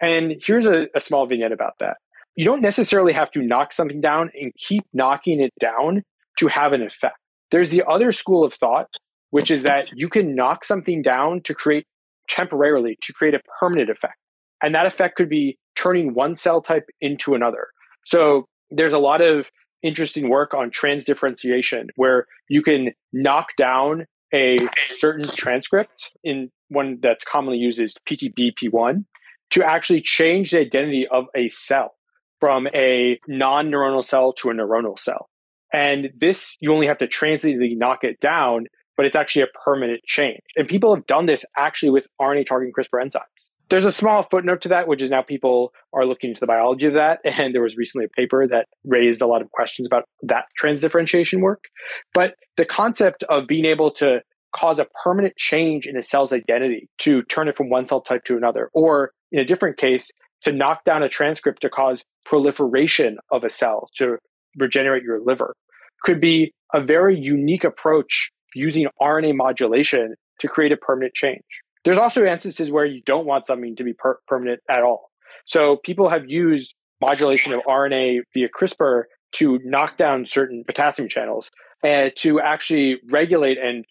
[0.00, 1.96] And here's a, a small vignette about that.
[2.36, 6.02] You don't necessarily have to knock something down and keep knocking it down
[6.38, 7.16] to have an effect.
[7.50, 8.88] There's the other school of thought,
[9.30, 11.86] which is that you can knock something down to create
[12.28, 14.16] temporarily, to create a permanent effect.
[14.62, 17.68] And that effect could be turning one cell type into another.
[18.06, 19.50] So there's a lot of
[19.82, 24.56] interesting work on transdifferentiation where you can knock down a
[24.88, 29.04] certain transcript in one that's commonly used is PTBP1
[29.50, 31.94] to actually change the identity of a cell
[32.40, 35.28] from a non-neuronal cell to a neuronal cell.
[35.72, 40.02] And this, you only have to transiently knock it down, but it's actually a permanent
[40.04, 40.40] change.
[40.56, 43.50] And people have done this actually with RNA targeting CRISPR enzymes.
[43.70, 46.86] There's a small footnote to that, which is now people are looking into the biology
[46.86, 47.20] of that.
[47.24, 51.40] And there was recently a paper that raised a lot of questions about that transdifferentiation
[51.40, 51.64] work.
[52.12, 54.20] But the concept of being able to
[54.54, 58.24] cause a permanent change in a cell's identity to turn it from one cell type
[58.24, 60.10] to another, or in a different case,
[60.42, 64.18] to knock down a transcript to cause proliferation of a cell to
[64.58, 65.54] regenerate your liver,
[66.02, 71.42] could be a very unique approach using RNA modulation to create a permanent change.
[71.84, 75.10] There's also instances where you don't want something to be per- permanent at all.
[75.46, 81.50] So people have used modulation of RNA via CRISPR to knock down certain potassium channels
[81.82, 83.84] and to actually regulate and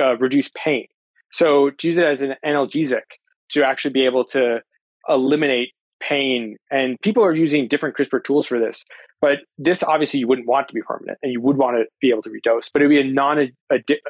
[0.00, 0.86] uh, reduce pain.
[1.32, 3.02] So to use it as an analgesic
[3.50, 4.60] to actually be able to
[5.08, 6.56] eliminate pain.
[6.70, 8.84] And people are using different CRISPR tools for this.
[9.20, 12.10] But this obviously you wouldn't want to be permanent and you would want to be
[12.10, 13.48] able to redose, but it would be a non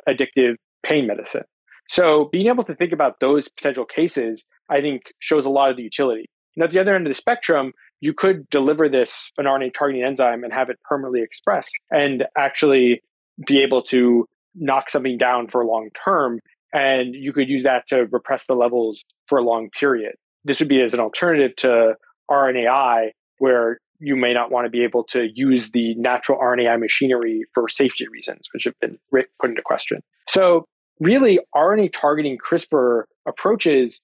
[0.09, 1.45] addictive pain medicine.
[1.89, 5.77] So being able to think about those potential cases, I think shows a lot of
[5.77, 6.27] the utility.
[6.55, 10.05] And at the other end of the spectrum, you could deliver this an RNA targeting
[10.05, 13.03] enzyme and have it permanently expressed and actually
[13.47, 16.41] be able to knock something down for a long term.
[16.73, 20.15] And you could use that to repress the levels for a long period.
[20.45, 21.95] This would be as an alternative to
[22.31, 27.45] RNAi, where you may not want to be able to use the natural RNAi machinery
[27.55, 30.03] for safety reasons, which have been put into question.
[30.29, 30.67] So
[31.01, 34.01] really RNA targeting CRISPR approaches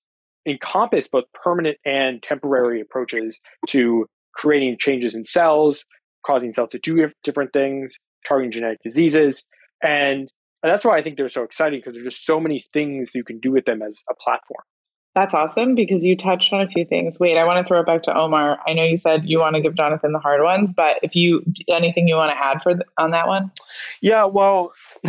[0.46, 5.84] encompass both permanent and temporary approaches to creating changes in cells,
[6.24, 7.94] causing cells to do different things,
[8.26, 9.46] targeting genetic diseases.
[9.82, 10.30] And
[10.62, 13.38] that's why I think they're so exciting because there's just so many things you can
[13.38, 14.64] do with them as a platform.
[15.14, 17.20] That's awesome because you touched on a few things.
[17.20, 18.58] Wait, I want to throw it back to Omar.
[18.66, 21.44] I know you said you want to give Jonathan the hard ones, but if you
[21.68, 23.52] anything you want to add for the, on that one?
[24.00, 24.72] Yeah, well,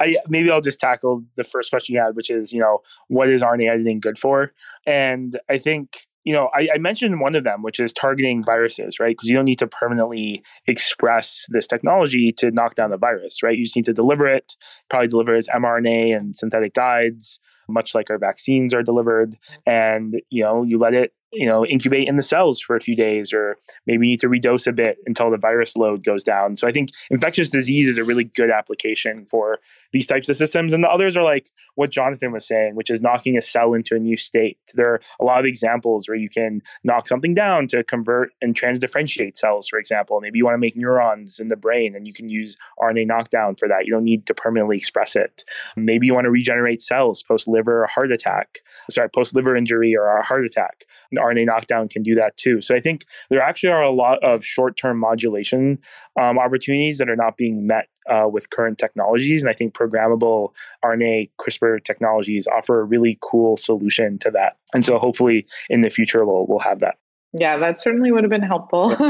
[0.00, 3.28] I maybe I'll just tackle the first question you had, which is you know what
[3.28, 4.52] is RNA editing good for?
[4.86, 8.98] And I think you know, I, I, mentioned one of them, which is targeting viruses,
[8.98, 9.14] right?
[9.14, 13.58] Because you don't need to permanently express this technology to knock down the virus, right?
[13.58, 14.56] You just need to deliver it,
[14.88, 19.36] probably deliver it as mRNA and synthetic guides, much like our vaccines are delivered.
[19.66, 22.96] And, you know, you let it you know incubate in the cells for a few
[22.96, 26.56] days or maybe you need to redose a bit until the virus load goes down.
[26.56, 29.58] So i think infectious disease is a really good application for
[29.92, 30.72] these types of systems.
[30.72, 33.94] And the others are like what jonathan was saying which is knocking a cell into
[33.94, 34.58] a new state.
[34.74, 38.54] There are a lot of examples where you can knock something down to convert and
[38.54, 40.20] transdifferentiate cells for example.
[40.20, 43.56] Maybe you want to make neurons in the brain and you can use rna knockdown
[43.56, 43.86] for that.
[43.86, 45.44] You don't need to permanently express it.
[45.76, 49.96] Maybe you want to regenerate cells post liver or heart attack sorry post liver injury
[49.96, 50.84] or a heart attack
[51.24, 52.60] RNA knockdown can do that too.
[52.60, 55.78] So I think there actually are a lot of short term modulation
[56.20, 59.42] um, opportunities that are not being met uh, with current technologies.
[59.42, 64.56] And I think programmable RNA CRISPR technologies offer a really cool solution to that.
[64.74, 66.96] And so hopefully in the future, we'll, we'll have that.
[67.36, 68.92] Yeah, that certainly would have been helpful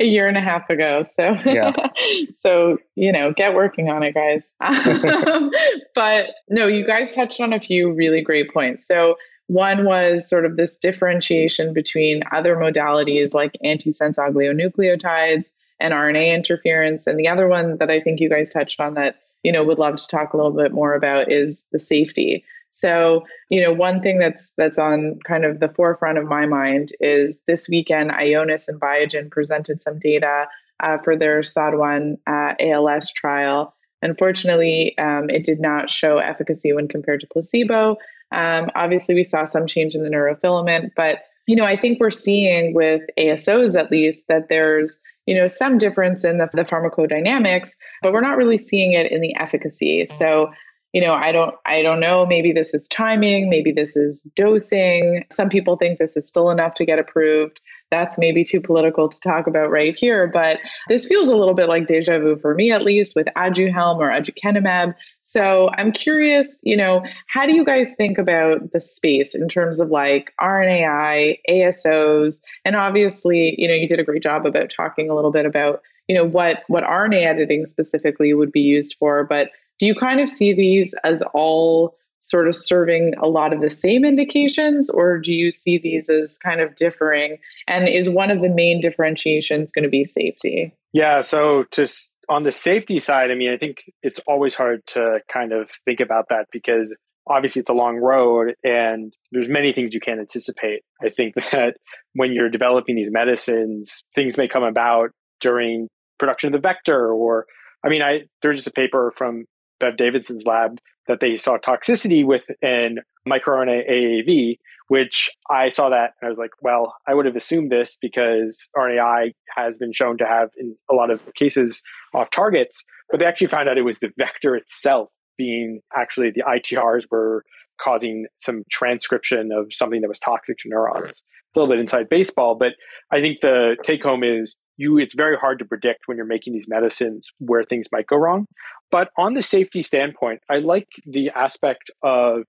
[0.00, 1.04] a year and a half ago.
[1.04, 1.72] So, yeah.
[2.36, 4.44] so you know, get working on it, guys.
[5.94, 8.84] but no, you guys touched on a few really great points.
[8.84, 9.14] So,
[9.50, 17.08] one was sort of this differentiation between other modalities like antisense oligonucleotides and RNA interference.
[17.08, 19.80] And the other one that I think you guys touched on that, you know, would
[19.80, 22.44] love to talk a little bit more about is the safety.
[22.70, 26.90] So, you know, one thing that's that's on kind of the forefront of my mind
[27.00, 30.46] is this weekend, Ionis and Biogen presented some data
[30.78, 33.74] uh, for their SOD1 uh, ALS trial.
[34.00, 37.96] Unfortunately, um, it did not show efficacy when compared to placebo,
[38.32, 42.10] Um, obviously, we saw some change in the neurofilament, but you know, I think we're
[42.10, 47.70] seeing with ASOs at least that there's you know some difference in the, the pharmacodynamics,
[48.02, 50.06] but we're not really seeing it in the efficacy.
[50.06, 50.52] So
[50.92, 55.24] you know i don't i don't know maybe this is timing maybe this is dosing.
[55.30, 57.60] Some people think this is still enough to get approved.
[57.90, 61.68] That's maybe too political to talk about right here but this feels a little bit
[61.68, 64.94] like deja vu for me at least with aduhelm or aducanumab.
[65.22, 69.80] So i'm curious you know how do you guys think about the space in terms
[69.80, 75.10] of like rnai asos and obviously you know you did a great job about talking
[75.10, 79.24] a little bit about you know what what rna editing specifically would be used for
[79.24, 83.62] but do you kind of see these as all sort of serving a lot of
[83.62, 87.38] the same indications, or do you see these as kind of differing?
[87.66, 90.74] And is one of the main differentiations going to be safety?
[90.92, 91.22] Yeah.
[91.22, 91.88] So, to
[92.28, 96.00] on the safety side, I mean, I think it's always hard to kind of think
[96.00, 96.94] about that because
[97.26, 100.82] obviously it's a long road and there's many things you can't anticipate.
[101.02, 101.76] I think that
[102.14, 105.88] when you're developing these medicines, things may come about during
[106.18, 107.46] production of the vector or
[107.84, 109.46] I mean, I there's just a paper from
[109.80, 116.12] Bev Davidson's lab that they saw toxicity with an microRNA AAV, which I saw that
[116.20, 120.18] and I was like, well, I would have assumed this because RNAi has been shown
[120.18, 121.82] to have in a lot of cases
[122.14, 126.42] off targets, but they actually found out it was the vector itself being actually the
[126.42, 127.44] ITRs were
[127.80, 131.22] causing some transcription of something that was toxic to neurons.
[131.54, 132.74] A little bit inside baseball, but
[133.10, 136.52] I think the take home is you it's very hard to predict when you're making
[136.52, 138.46] these medicines where things might go wrong.
[138.90, 142.44] But on the safety standpoint, I like the aspect of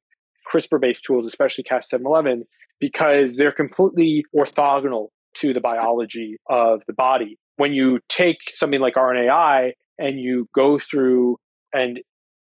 [0.47, 2.43] CRISPR based tools, especially Cas711,
[2.79, 7.37] because they're completely orthogonal to the biology of the body.
[7.57, 11.37] When you take something like RNAi and you go through
[11.73, 11.99] and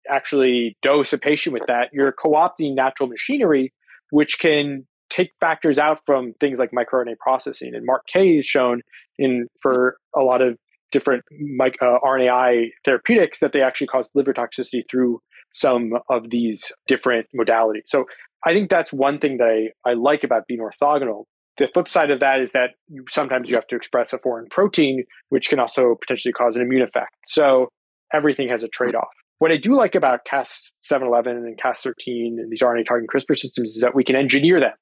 [0.08, 3.72] actually dose a patient with that, you're co opting natural machinery,
[4.10, 7.74] which can take factors out from things like microRNA processing.
[7.74, 8.82] And Mark Kaye has shown
[9.18, 10.56] in for a lot of
[10.90, 15.20] different uh, RNAi therapeutics that they actually cause liver toxicity through
[15.52, 17.82] some of these different modalities.
[17.86, 18.04] So
[18.44, 21.24] I think that's one thing that I, I like about being orthogonal.
[21.56, 24.48] The flip side of that is that you, sometimes you have to express a foreign
[24.48, 27.16] protein, which can also potentially cause an immune effect.
[27.26, 27.68] So
[28.12, 29.08] everything has a trade off.
[29.38, 33.82] What I do like about Cas711 and Cas13 and these RNA targeting CRISPR systems is
[33.82, 34.72] that we can engineer them,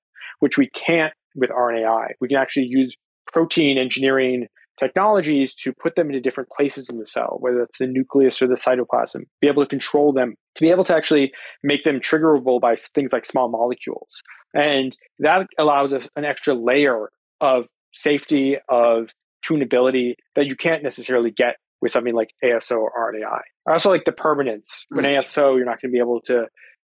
[0.40, 2.08] which we can't with RNAi.
[2.20, 2.96] We can actually use
[3.32, 4.46] protein engineering
[4.78, 8.46] technologies to put them into different places in the cell, whether it's the nucleus or
[8.46, 12.60] the cytoplasm, be able to control them, to be able to actually make them triggerable
[12.60, 14.22] by things like small molecules.
[14.54, 19.12] And that allows us an extra layer of safety, of
[19.44, 23.40] tunability that you can't necessarily get with something like ASO or RNAi.
[23.68, 24.86] I also like the permanence.
[24.90, 26.46] With ASO, you're not going to be able to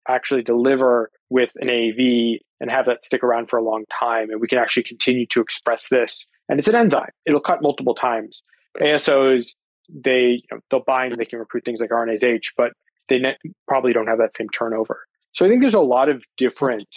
[0.08, 4.30] actually deliver with an AAV and have that stick around for a long time.
[4.30, 6.26] And we can actually continue to express this.
[6.48, 7.10] And it's an enzyme.
[7.26, 8.42] It'll cut multiple times.
[8.80, 9.54] ASOs,
[9.88, 12.72] they you know, they'll bind and they can recruit things like RNase H, but
[13.08, 15.00] they ne- probably don't have that same turnover.
[15.32, 16.88] So I think there's a lot of different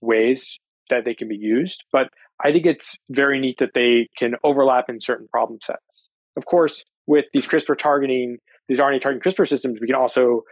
[0.00, 0.58] ways
[0.90, 2.08] that they can be used, but
[2.42, 6.08] I think it's very neat that they can overlap in certain problem sets.
[6.36, 10.42] Of course, with these CRISPR targeting, these RNA targeting CRISPR systems, we can also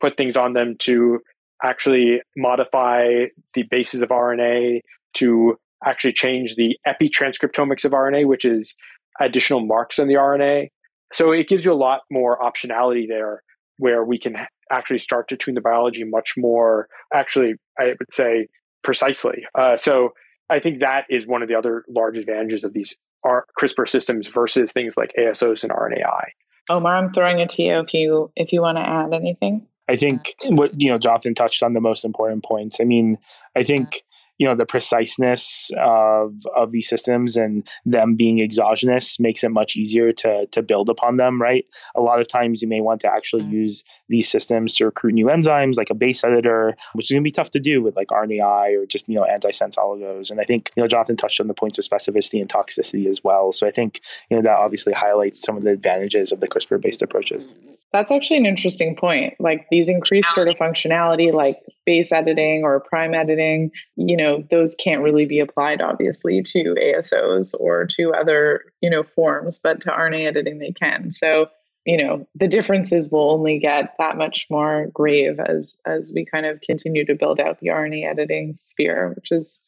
[0.00, 1.20] put things on them to
[1.62, 4.80] actually modify the bases of RNA
[5.14, 8.76] to actually change the epitranscriptomics of RNA, which is
[9.20, 10.68] additional marks on the RNA.
[11.12, 13.42] So it gives you a lot more optionality there
[13.78, 14.36] where we can
[14.70, 18.48] actually start to tune the biology much more, actually, I would say
[18.82, 19.44] precisely.
[19.54, 20.10] Uh, so
[20.48, 24.72] I think that is one of the other large advantages of these CRISPR systems versus
[24.72, 26.24] things like ASOs and RNAi.
[26.68, 29.66] Omar, I'm throwing it to you if you if you want to add anything.
[29.88, 32.80] I think what you know, Jonathan touched on the most important points.
[32.80, 33.18] I mean,
[33.54, 34.02] I think
[34.38, 39.76] you know the preciseness of of these systems and them being exogenous makes it much
[39.76, 41.64] easier to to build upon them right?
[41.94, 43.52] A lot of times you may want to actually mm.
[43.52, 47.26] use these systems to recruit new enzymes like a base editor which is going to
[47.26, 50.30] be tough to do with like rnai or just you know antisense oligos.
[50.30, 53.24] And i think you know jonathan touched on the points of specificity and toxicity as
[53.24, 53.52] well.
[53.52, 56.80] So i think you know that obviously highlights some of the advantages of the crispr
[56.80, 57.54] based approaches
[57.92, 59.34] that's actually an interesting point.
[59.38, 64.74] Like these increased sort of functionality, like base editing or prime editing, you know, those
[64.74, 69.90] can't really be applied obviously to ASOs or to other, you know, forms, but to
[69.90, 71.12] RNA editing they can.
[71.12, 71.48] So,
[71.84, 76.44] you know, the differences will only get that much more grave as as we kind
[76.44, 79.60] of continue to build out the RNA editing sphere, which is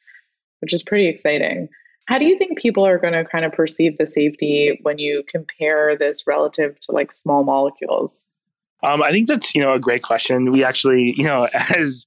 [0.61, 1.68] which is pretty exciting.
[2.09, 5.22] How do you think people are going to kind of perceive the safety when you
[5.28, 8.24] compare this relative to like small molecules?
[8.82, 10.50] Um, I think that's you know a great question.
[10.50, 12.06] We actually you know as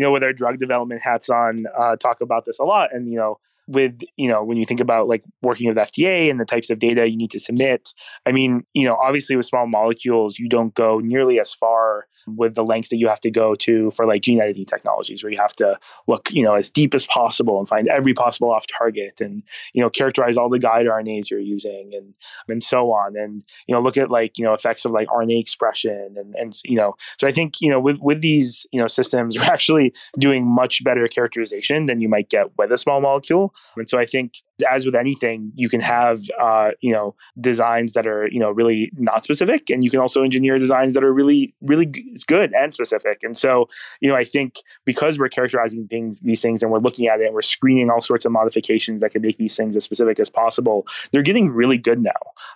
[0.00, 2.88] you know, with our drug development hats on, uh, talk about this a lot.
[2.90, 3.38] And, you know,
[3.68, 6.80] with you know when you think about like working with FDA and the types of
[6.80, 7.90] data you need to submit.
[8.26, 12.06] I mean, you know, obviously with small molecules, you don't go nearly as far
[12.36, 15.32] with the lengths that you have to go to for like gene editing technologies, where
[15.32, 18.66] you have to look you know as deep as possible and find every possible off
[18.66, 22.14] target and you know characterize all the guide RNAs you're using and
[22.48, 25.40] and so on, and you know look at like you know effects of like RNA
[25.40, 28.86] expression and and you know so I think you know with with these you know
[28.86, 33.54] systems, we're actually doing much better characterization than you might get with a small molecule.
[33.76, 38.06] And so I think as with anything, you can have uh, you know designs that
[38.06, 41.54] are you know really not specific, and you can also engineer designs that are really
[41.62, 41.86] really
[42.26, 43.22] good and specific.
[43.22, 43.68] And so
[44.00, 47.26] you know I think because we're characterizing things these things and we're looking at it
[47.26, 50.28] and we're screening all sorts of modifications that can make these things as specific as
[50.28, 52.10] possible, they're getting really good now.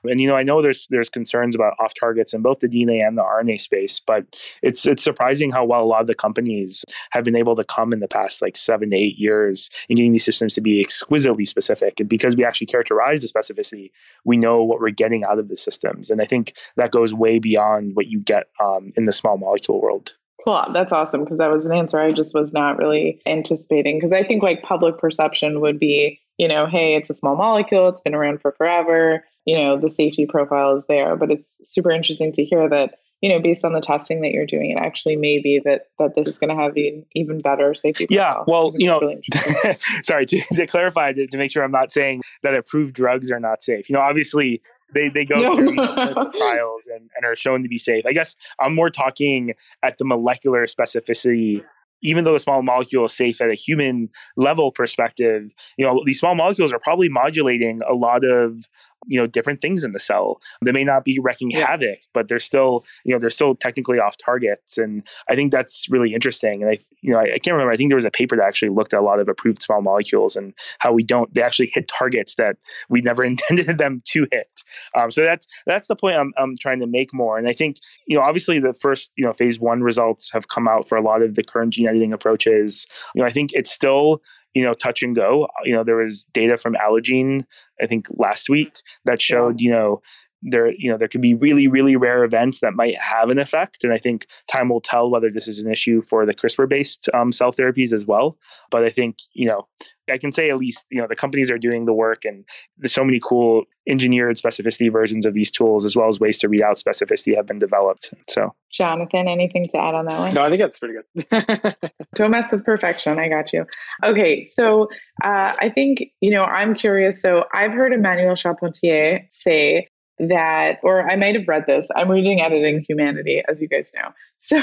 [0.05, 3.07] And you know I know there's there's concerns about off targets in both the DNA
[3.07, 4.25] and the RNA space, but
[4.63, 7.93] it's it's surprising how well a lot of the companies have been able to come
[7.93, 11.45] in the past like seven to eight years in getting these systems to be exquisitely
[11.45, 11.94] specific.
[12.01, 13.91] And because we actually characterize the specificity,
[14.25, 16.11] we know what we're getting out of the systems.
[16.11, 19.81] And I think that goes way beyond what you get um, in the small molecule
[19.81, 20.15] world.
[20.45, 20.67] Cool.
[20.73, 23.97] That's awesome because that was an answer I just was not really anticipating.
[23.97, 27.89] Because I think like public perception would be, you know, hey, it's a small molecule,
[27.89, 31.17] it's been around for forever, you know, the safety profile is there.
[31.17, 34.45] But it's super interesting to hear that you know, based on the testing that you're
[34.45, 37.73] doing, it actually may be that that this is going to have an even better
[37.73, 38.07] safety.
[38.11, 39.23] Yeah, well, you know, really
[40.03, 43.41] sorry to, to clarify to, to, make sure I'm not saying that approved drugs are
[43.41, 43.89] not safe.
[43.89, 44.61] You know, obviously
[44.93, 45.55] they they go no.
[45.55, 48.05] through you know, trials and, and are shown to be safe.
[48.05, 51.63] I guess I'm more talking at the molecular specificity
[52.03, 56.21] even though the small molecule is safe at a human level perspective, you know, these
[56.21, 58.69] small molecules are probably modulating a lot of
[59.07, 60.41] you know different things in the cell.
[60.63, 61.67] They may not be wrecking yeah.
[61.67, 64.79] havoc but they're still you know they're still technically off targets.
[64.79, 66.63] And i think that's really interesting.
[66.63, 67.73] And i you know I, I, can't remember.
[67.73, 69.83] I think there was a paper that actually looked at a lot of approved small
[69.83, 72.57] molecules and how we don't they actually hit targets that
[72.89, 74.63] we never intended them to hit.
[74.97, 77.39] Um, so that's that's the point I'm, I'm trying to make more.
[77.39, 80.69] And i think you know obviously the first you know phase one results have come
[80.69, 82.87] out for a lot of the current gene editing approaches.
[83.15, 84.21] You know i think it's still
[84.55, 85.49] you know touch and go.
[85.65, 87.45] You know there was data from allogene
[87.81, 88.75] i think last week
[89.05, 90.01] that showed you know
[90.45, 93.83] there you know there could be really really rare events that might have an effect
[93.83, 97.09] and i think time will tell whether this is an issue for the crispr based
[97.15, 98.37] um, cell therapies as well.
[98.71, 99.67] But i think you know
[100.11, 102.45] i can say at least you know the companies are doing the work and
[102.77, 106.49] there's so many cool engineered specificity versions of these tools as well as ways to
[106.49, 108.13] read out specificity have been developed.
[108.29, 110.35] So jonathan anything to add on that one?
[110.35, 111.77] No i think that's pretty good.
[112.15, 113.19] Don't mess with perfection.
[113.19, 113.67] I got you.
[114.03, 114.89] Okay so
[115.23, 117.21] uh, i think you know i'm curious.
[117.21, 119.89] So i've heard emmanuel charpentier say
[120.19, 121.89] that, or I might have read this.
[121.97, 124.11] I'm reading Editing Humanity, as you guys know.
[124.45, 124.59] So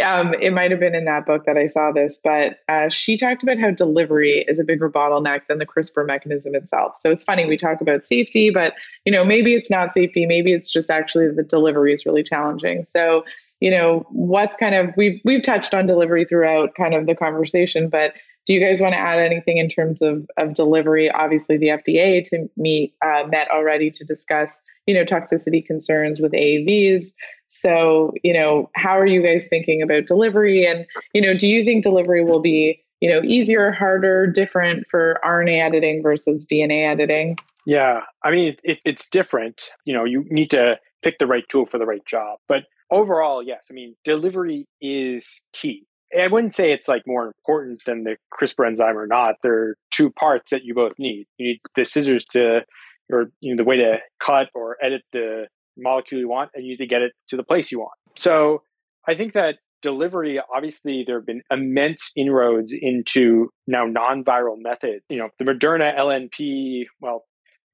[0.00, 3.16] um, it might have been in that book that I saw this, but uh, she
[3.16, 6.96] talked about how delivery is a bigger bottleneck than the CRISPR mechanism itself.
[7.00, 8.74] So it's funny, we talk about safety, but
[9.04, 12.84] you know, maybe it's not safety, maybe it's just actually the delivery is really challenging.
[12.84, 13.24] So
[13.60, 17.88] you know what's kind of we've we've touched on delivery throughout kind of the conversation
[17.88, 18.12] but
[18.46, 22.24] do you guys want to add anything in terms of, of delivery obviously the fda
[22.24, 27.12] to meet uh, met already to discuss you know toxicity concerns with AAVs.
[27.46, 30.66] So you know how are you guys thinking about delivery?
[30.66, 35.20] And you know do you think delivery will be you know easier, harder, different for
[35.24, 37.36] RNA editing versus DNA editing?
[37.66, 39.70] Yeah, I mean it, it's different.
[39.84, 43.42] You know you need to pick the right tool for the right job, but overall,
[43.42, 43.66] yes.
[43.70, 45.84] I mean delivery is key.
[46.18, 49.34] I wouldn't say it's like more important than the CRISPR enzyme or not.
[49.42, 51.26] There are two parts that you both need.
[51.36, 52.62] You need the scissors to
[53.10, 55.46] or you know the way to cut or edit the
[55.76, 57.92] molecule you want and you need to get it to the place you want.
[58.16, 58.62] So
[59.06, 65.04] i think that delivery obviously there have been immense inroads into now non-viral methods.
[65.08, 67.24] You know the moderna lnp well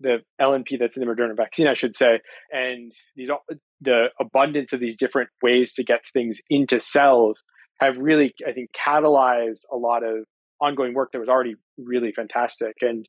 [0.00, 2.20] the lnp that's in the moderna vaccine i should say
[2.52, 3.28] and these
[3.80, 7.42] the abundance of these different ways to get things into cells
[7.80, 10.24] have really i think catalyzed a lot of
[10.60, 12.74] ongoing work that was already really fantastic.
[12.80, 13.06] And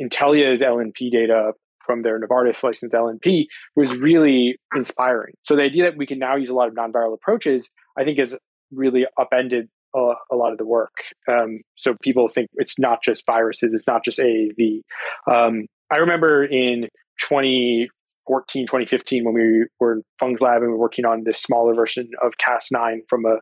[0.00, 1.52] Intellia's LNP data
[1.84, 5.34] from their Novartis licensed LNP was really inspiring.
[5.42, 8.18] So the idea that we can now use a lot of non-viral approaches, I think,
[8.18, 8.36] has
[8.70, 10.92] really upended a, a lot of the work.
[11.28, 14.82] Um, so people think it's not just viruses, it's not just AAV.
[15.30, 16.88] Um, I remember in
[17.20, 21.74] 2014, 2015, when we were in Fung's lab and we were working on this smaller
[21.74, 23.38] version of Cas9 from a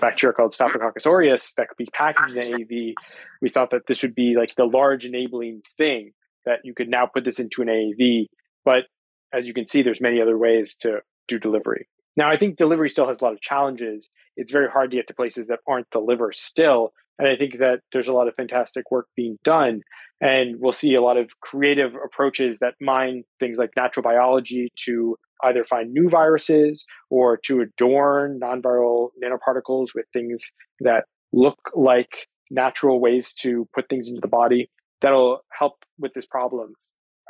[0.00, 2.94] bacteria called Staphylococcus aureus that could be packaged in AAV,
[3.42, 6.12] we thought that this would be like the large enabling thing
[6.46, 8.26] that you could now put this into an AAV.
[8.64, 8.84] But
[9.32, 11.88] as you can see, there's many other ways to do delivery.
[12.16, 14.08] Now, I think delivery still has a lot of challenges.
[14.36, 16.92] It's very hard to get to places that aren't the liver still.
[17.18, 19.82] And I think that there's a lot of fantastic work being done.
[20.20, 25.16] And we'll see a lot of creative approaches that mine things like natural biology to
[25.44, 32.28] either find new viruses or to adorn non viral nanoparticles with things that look like
[32.50, 34.70] natural ways to put things into the body
[35.02, 36.74] that'll help with this problem.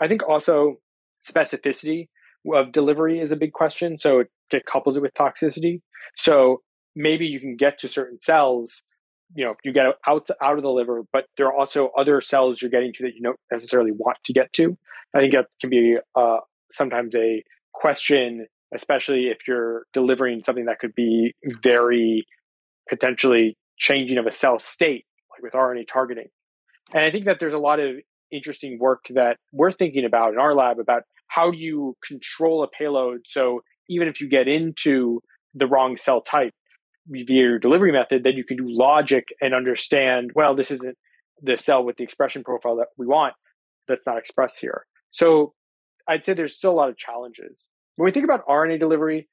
[0.01, 0.77] I think also
[1.29, 2.09] specificity
[2.55, 3.99] of delivery is a big question.
[3.99, 5.81] So it couples it with toxicity.
[6.17, 6.63] So
[6.95, 8.83] maybe you can get to certain cells,
[9.35, 12.63] you know, you get out out of the liver, but there are also other cells
[12.63, 14.77] you're getting to that you don't necessarily want to get to.
[15.15, 16.39] I think that can be uh,
[16.71, 17.43] sometimes a
[17.73, 22.27] question, especially if you're delivering something that could be very
[22.89, 26.29] potentially changing of a cell state, like with RNA targeting.
[26.95, 27.97] And I think that there's a lot of
[28.33, 32.69] interesting work that we're thinking about in our lab about how do you control a
[32.69, 35.21] payload so even if you get into
[35.55, 36.53] the wrong cell type
[37.09, 40.97] via your delivery method, then you can do logic and understand, well, this isn't
[41.43, 43.35] the cell with the expression profile that we want
[43.89, 44.87] that's not expressed here.
[45.11, 45.55] So
[46.09, 47.65] I'd say there's still a lot of challenges.
[47.97, 49.29] When we think about RNA delivery,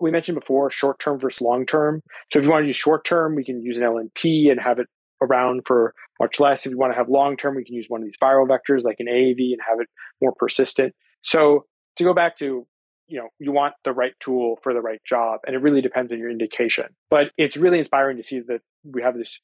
[0.00, 2.02] we mentioned before short term versus long term.
[2.32, 4.78] So if you want to use short term, we can use an LNP and have
[4.78, 4.86] it
[5.20, 6.66] around for much less.
[6.66, 8.84] If you want to have long term, we can use one of these viral vectors
[8.84, 9.88] like an AAV and have it
[10.20, 10.94] more persistent.
[11.22, 11.66] So
[11.96, 12.66] to go back to,
[13.08, 16.12] you know, you want the right tool for the right job, and it really depends
[16.12, 16.86] on your indication.
[17.10, 19.40] But it's really inspiring to see that we have this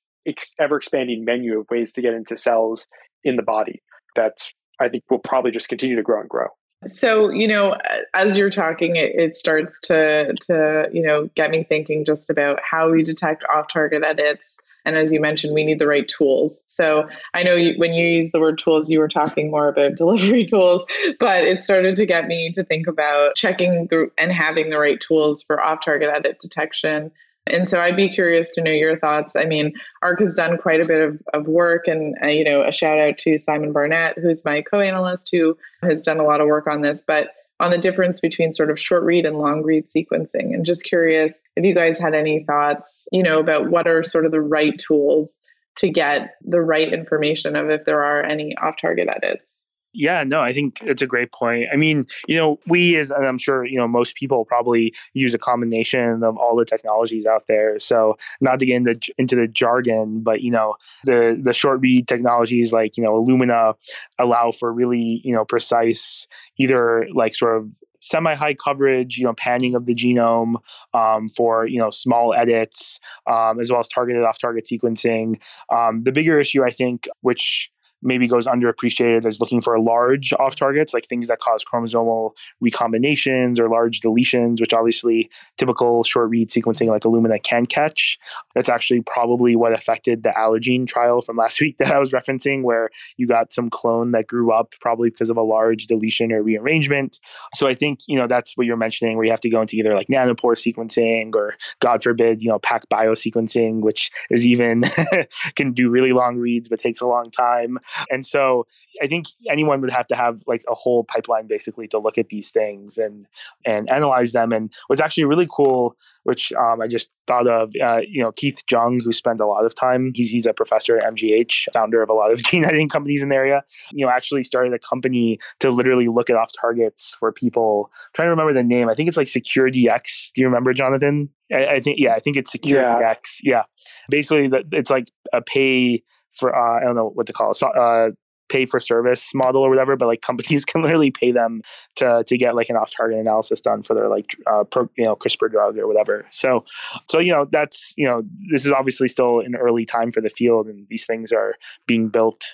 [0.58, 2.86] ever expanding menu of ways to get into cells
[3.24, 3.82] in the body
[4.16, 4.38] that
[4.80, 6.48] I think will probably just continue to grow and grow.
[6.86, 7.76] So, you know,
[8.12, 12.60] as you're talking, it, it, starts to to, you know, get me thinking just about
[12.68, 16.62] how we detect off-target edits and as you mentioned, we need the right tools.
[16.66, 19.94] So I know you, when you use the word tools, you were talking more about
[19.96, 20.84] delivery tools,
[21.18, 25.00] but it started to get me to think about checking the, and having the right
[25.00, 27.10] tools for off target edit detection.
[27.46, 29.36] And so I'd be curious to know your thoughts.
[29.36, 32.62] I mean, ARC has done quite a bit of, of work, and uh, you know,
[32.66, 36.46] a shout out to Simon Barnett, who's my co-analyst, who has done a lot of
[36.46, 37.04] work on this.
[37.06, 37.28] But
[37.60, 40.54] on the difference between sort of short read and long read sequencing.
[40.54, 44.26] And just curious if you guys had any thoughts, you know, about what are sort
[44.26, 45.38] of the right tools
[45.76, 49.63] to get the right information of if there are any off target edits.
[49.96, 51.66] Yeah, no, I think it's a great point.
[51.72, 55.34] I mean, you know, we as and I'm sure, you know, most people probably use
[55.34, 57.78] a combination of all the technologies out there.
[57.78, 60.74] So not to get into, into the jargon, but you know,
[61.04, 63.74] the the short read technologies like, you know, Illumina
[64.18, 66.26] allow for really, you know, precise
[66.58, 70.56] either like sort of semi high coverage, you know, panning of the genome
[70.92, 72.98] um, for you know small edits,
[73.30, 75.40] um, as well as targeted off target sequencing.
[75.72, 77.70] Um, the bigger issue, I think, which
[78.04, 82.32] maybe goes underappreciated as looking for large off targets, like things that cause chromosomal
[82.62, 88.18] recombinations or large deletions, which obviously typical short read sequencing like Illumina can catch.
[88.54, 92.62] That's actually probably what affected the Allogene trial from last week that I was referencing,
[92.62, 96.42] where you got some clone that grew up probably because of a large deletion or
[96.42, 97.18] rearrangement.
[97.54, 99.76] So I think, you know, that's what you're mentioning, where you have to go into
[99.76, 104.84] either like nanopore sequencing or, God forbid, you know, PacBio sequencing, which is even
[105.54, 107.78] can do really long reads but takes a long time.
[108.10, 108.66] And so
[109.02, 112.28] I think anyone would have to have like a whole pipeline basically to look at
[112.28, 113.26] these things and
[113.64, 114.52] and analyze them.
[114.52, 118.62] And what's actually really cool, which um, I just thought of, uh, you know, Keith
[118.70, 122.10] Jung, who spent a lot of time, he's, he's a professor at MGH, founder of
[122.10, 125.38] a lot of gene editing companies in the area, you know, actually started a company
[125.60, 127.90] to literally look at off targets for people.
[127.92, 128.88] I'm trying to remember the name.
[128.88, 130.32] I think it's like SecureDX.
[130.34, 131.30] Do you remember, Jonathan?
[131.52, 133.40] I, I think, yeah, I think it's SecureDX.
[133.42, 133.56] Yeah.
[133.56, 133.62] yeah.
[134.10, 136.02] Basically, it's like a pay
[136.36, 138.10] for uh, I don't know what to call it, so, uh,
[138.48, 141.62] pay for service model or whatever, but like companies can literally pay them
[141.96, 145.04] to to get like an off target analysis done for their like uh, pro, you
[145.04, 146.26] know CRISPR drug or whatever.
[146.30, 146.64] So
[147.08, 150.28] so you know that's you know this is obviously still an early time for the
[150.28, 151.54] field, and these things are
[151.86, 152.44] being built.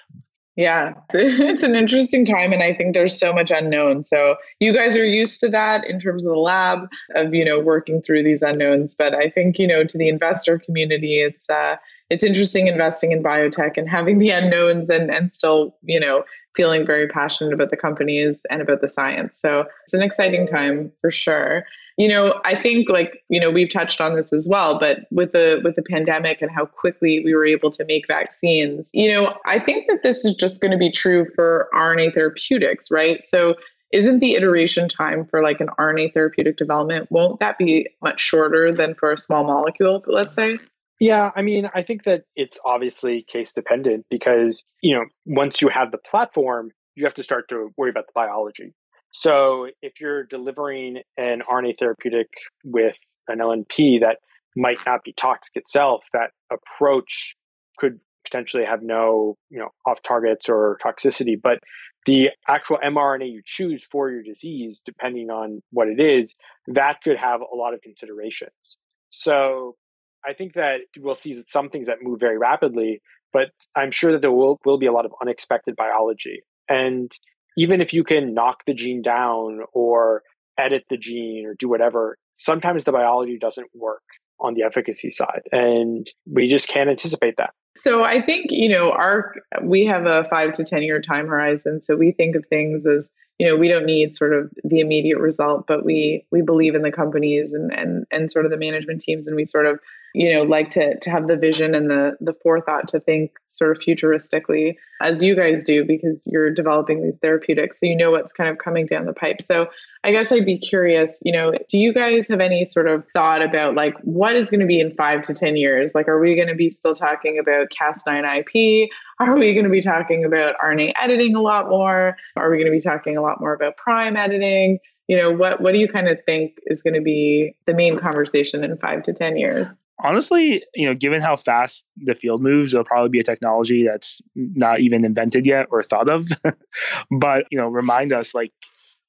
[0.60, 4.04] Yeah, it's an interesting time, and I think there's so much unknown.
[4.04, 7.58] So you guys are used to that in terms of the lab of you know
[7.58, 8.94] working through these unknowns.
[8.94, 11.76] But I think you know to the investor community, it's uh,
[12.10, 16.84] it's interesting investing in biotech and having the unknowns and and still you know feeling
[16.84, 21.10] very passionate about the companies and about the science so it's an exciting time for
[21.10, 21.64] sure
[22.00, 25.32] you know i think like you know we've touched on this as well but with
[25.32, 29.36] the with the pandemic and how quickly we were able to make vaccines you know
[29.44, 33.54] i think that this is just going to be true for rna therapeutics right so
[33.92, 38.72] isn't the iteration time for like an RNA therapeutic development won't that be much shorter
[38.72, 40.58] than for a small molecule let's say
[41.02, 45.68] yeah, I mean, I think that it's obviously case dependent because, you know, once you
[45.68, 48.74] have the platform, you have to start to worry about the biology.
[49.10, 52.28] So if you're delivering an RNA therapeutic
[52.64, 52.98] with
[53.28, 54.18] an LNP that
[54.56, 57.36] might not be toxic itself, that approach
[57.78, 61.34] could potentially have no, you know, off targets or toxicity.
[61.40, 61.58] But
[62.06, 66.34] the actual mRNA you choose for your disease, depending on what it is,
[66.66, 68.78] that could have a lot of considerations.
[69.10, 69.76] So
[70.24, 73.00] I think that we'll see some things that move very rapidly,
[73.32, 76.42] but I'm sure that there will, will be a lot of unexpected biology.
[76.68, 77.10] And
[77.56, 80.22] even if you can knock the gene down or
[80.58, 84.02] edit the gene or do whatever, sometimes the biology doesn't work
[84.40, 85.42] on the efficacy side.
[85.52, 87.50] And we just can't anticipate that.
[87.76, 91.80] So I think, you know, our we have a five to 10 year time horizon.
[91.80, 93.10] So we think of things as,
[93.40, 96.82] you know, we don't need sort of the immediate result, but we we believe in
[96.82, 99.26] the companies and and and sort of the management teams.
[99.26, 99.80] And we sort of
[100.12, 103.74] you know like to to have the vision and the the forethought to think sort
[103.74, 107.80] of futuristically as you guys do because you're developing these therapeutics.
[107.80, 109.40] So you know what's kind of coming down the pipe.
[109.40, 109.68] So
[110.02, 113.42] i guess i'd be curious you know do you guys have any sort of thought
[113.42, 115.94] about like what is going to be in five to ten years?
[115.94, 118.90] Like are we going to be still talking about cas9 ip
[119.20, 122.66] are we going to be talking about rna editing a lot more are we going
[122.66, 125.88] to be talking a lot more about prime editing you know what what do you
[125.88, 129.68] kind of think is going to be the main conversation in five to ten years
[130.02, 134.20] honestly, you know, given how fast the field moves, it'll probably be a technology that's
[134.34, 136.28] not even invented yet or thought of.
[137.10, 138.52] but, you know, remind us like,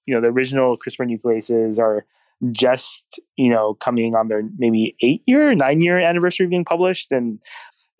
[0.05, 2.05] you know, the original CRISPR nucleases are
[2.51, 7.12] just, you know, coming on their maybe eight year, nine year anniversary of being published.
[7.12, 7.39] And,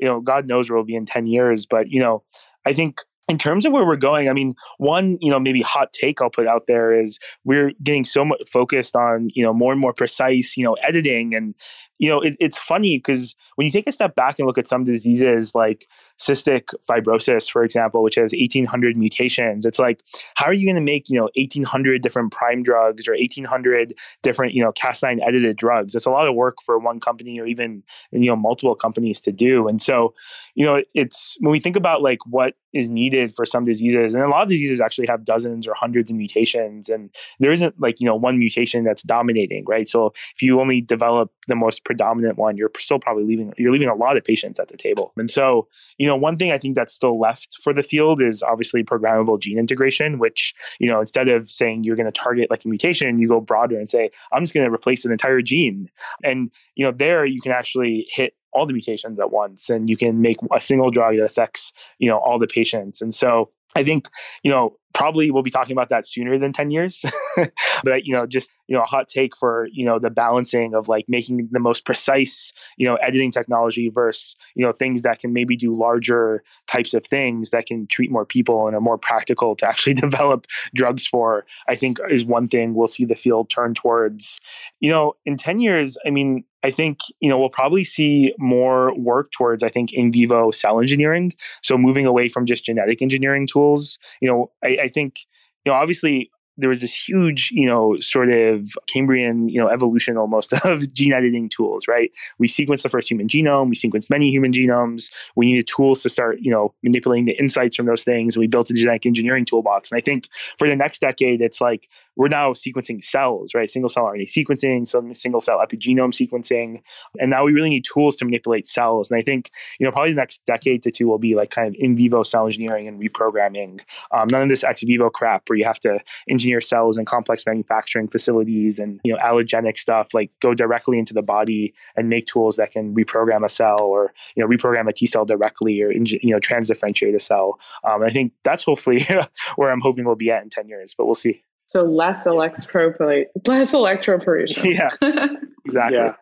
[0.02, 1.66] you know, God knows where we'll be in 10 years.
[1.66, 2.24] But, you know,
[2.66, 5.94] I think in terms of where we're going, I mean, one, you know, maybe hot
[5.94, 9.72] take I'll put out there is we're getting so much focused on, you know, more
[9.72, 11.34] and more precise, you know, editing.
[11.34, 11.56] And,
[12.02, 14.68] you know, it, it's funny because when you take a step back and look at
[14.68, 15.88] some diseases like
[16.20, 20.02] cystic fibrosis, for example, which has 1800 mutations, it's like,
[20.34, 23.94] how are you going to make, you know, 1800 different prime drugs or 1800
[24.24, 25.94] different, you know, Cas9 edited drugs?
[25.94, 29.32] It's a lot of work for one company or even, you know, multiple companies to
[29.32, 29.68] do.
[29.68, 30.16] And so,
[30.56, 34.24] you know, it's when we think about like what is needed for some diseases, and
[34.24, 38.00] a lot of diseases actually have dozens or hundreds of mutations, and there isn't like,
[38.00, 39.88] you know, one mutation that's dominating, right?
[39.88, 43.90] So if you only develop the most predominant one, you're still probably leaving you're leaving
[43.90, 45.12] a lot of patients at the table.
[45.18, 45.68] And so,
[45.98, 49.38] you know, one thing I think that's still left for the field is obviously programmable
[49.42, 53.18] gene integration, which, you know, instead of saying you're going to target like a mutation,
[53.18, 55.90] you go broader and say, I'm just going to replace an entire gene.
[56.24, 59.98] And, you know, there you can actually hit all the mutations at once and you
[59.98, 63.02] can make a single drug that affects, you know, all the patients.
[63.02, 64.08] And so I think,
[64.44, 67.06] you know, probably we'll be talking about that sooner than 10 years
[67.84, 70.88] but you know just you know a hot take for you know the balancing of
[70.88, 75.34] like making the most precise you know editing technology versus you know things that can
[75.34, 79.56] maybe do larger types of things that can treat more people and are more practical
[79.56, 83.74] to actually develop drugs for i think is one thing we'll see the field turn
[83.74, 84.40] towards
[84.80, 88.98] you know in 10 years i mean I think you know we'll probably see more
[88.98, 91.32] work towards I think in vivo cell engineering.
[91.62, 93.98] So moving away from just genetic engineering tools.
[94.22, 95.20] You know, I, I think
[95.66, 96.32] you know obviously
[96.62, 101.14] there was this huge, you know, sort of Cambrian, you know, evolution almost of gene
[101.14, 102.12] editing tools, right?
[102.38, 105.12] We sequenced the first human genome, we sequenced many human genomes.
[105.36, 108.36] We needed tools to start, you know, manipulating the insights from those things.
[108.36, 109.92] And we built a genetic engineering toolbox.
[109.92, 113.70] And I think for the next decade, it's like we're now sequencing cells, right?
[113.70, 116.82] Single cell RNA sequencing, some single cell epigenome sequencing.
[117.20, 119.10] And now we really need tools to manipulate cells.
[119.10, 119.50] And I think,
[119.80, 122.24] you know, probably the next decade to two will be like kind of in vivo
[122.24, 123.82] cell engineering and reprogramming.
[124.12, 126.00] Um, none of this ex vivo crap where you have to
[126.30, 131.14] engineer cells and complex manufacturing facilities and, you know, allogenic stuff, like go directly into
[131.14, 134.94] the body and make tools that can reprogram a cell or, you know, reprogram a
[134.94, 137.60] T cell directly or, you know, transdifferentiate a cell.
[137.88, 139.08] Um, I think that's hopefully
[139.56, 141.44] where I'm hoping we'll be at in 10 years, but we'll see.
[141.68, 143.28] So less electroporation.
[143.48, 144.76] Less electroporation.
[144.76, 144.90] yeah,
[145.66, 145.98] exactly.
[145.98, 146.16] Yeah.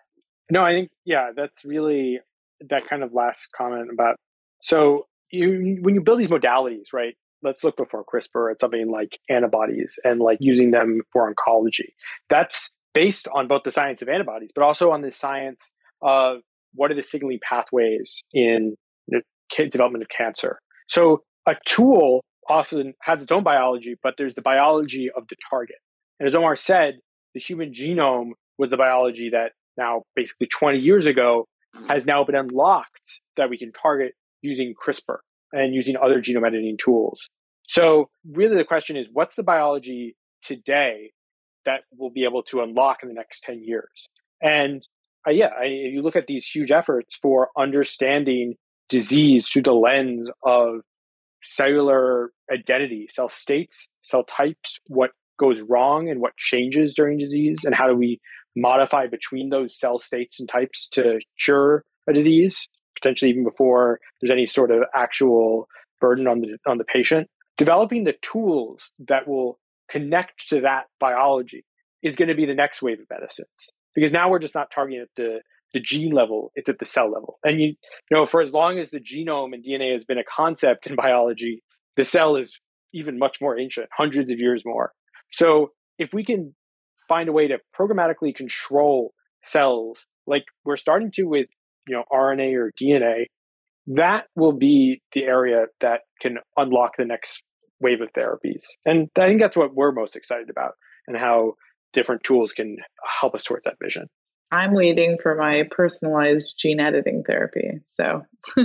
[0.51, 2.19] No, I think yeah, that's really
[2.69, 4.15] that kind of last comment about.
[4.61, 7.15] So you when you build these modalities, right?
[7.41, 11.93] Let's look before CRISPR at something like antibodies and like using them for oncology.
[12.29, 15.71] That's based on both the science of antibodies, but also on the science
[16.01, 16.39] of
[16.73, 18.75] what are the signaling pathways in
[19.07, 19.21] the
[19.69, 20.59] development of cancer.
[20.87, 25.77] So a tool often has its own biology, but there's the biology of the target.
[26.19, 26.99] And as Omar said,
[27.33, 31.45] the human genome was the biology that now basically 20 years ago
[31.87, 35.17] has now been unlocked that we can target using CRISPR
[35.51, 37.29] and using other genome editing tools.
[37.67, 41.11] So really the question is what's the biology today
[41.65, 44.09] that we'll be able to unlock in the next 10 years?
[44.41, 44.85] And
[45.27, 48.55] uh, yeah, I, you look at these huge efforts for understanding
[48.87, 50.81] disease through the lens of
[51.43, 57.75] cellular identity, cell states, cell types, what goes wrong and what changes during disease and
[57.75, 58.19] how do we
[58.55, 62.67] modify between those cell states and types to cure a disease
[62.99, 65.67] potentially even before there's any sort of actual
[65.99, 67.29] burden on the on the patient.
[67.57, 71.65] Developing the tools that will connect to that biology
[72.01, 73.47] is going to be the next wave of medicines
[73.93, 75.41] because now we're just not targeting at the
[75.73, 77.37] the gene level it's at the cell level.
[77.43, 77.75] And you, you
[78.11, 81.63] know for as long as the genome and dna has been a concept in biology
[81.97, 82.59] the cell is
[82.93, 84.93] even much more ancient hundreds of years more.
[85.31, 86.55] So if we can
[87.07, 91.47] find a way to programmatically control cells like we're starting to with
[91.89, 93.25] you know rna or dna
[93.87, 97.43] that will be the area that can unlock the next
[97.81, 100.73] wave of therapies and i think that's what we're most excited about
[101.07, 101.53] and how
[101.91, 102.77] different tools can
[103.19, 104.07] help us towards that vision
[104.51, 107.81] I'm waiting for my personalized gene editing therapy.
[107.85, 108.25] So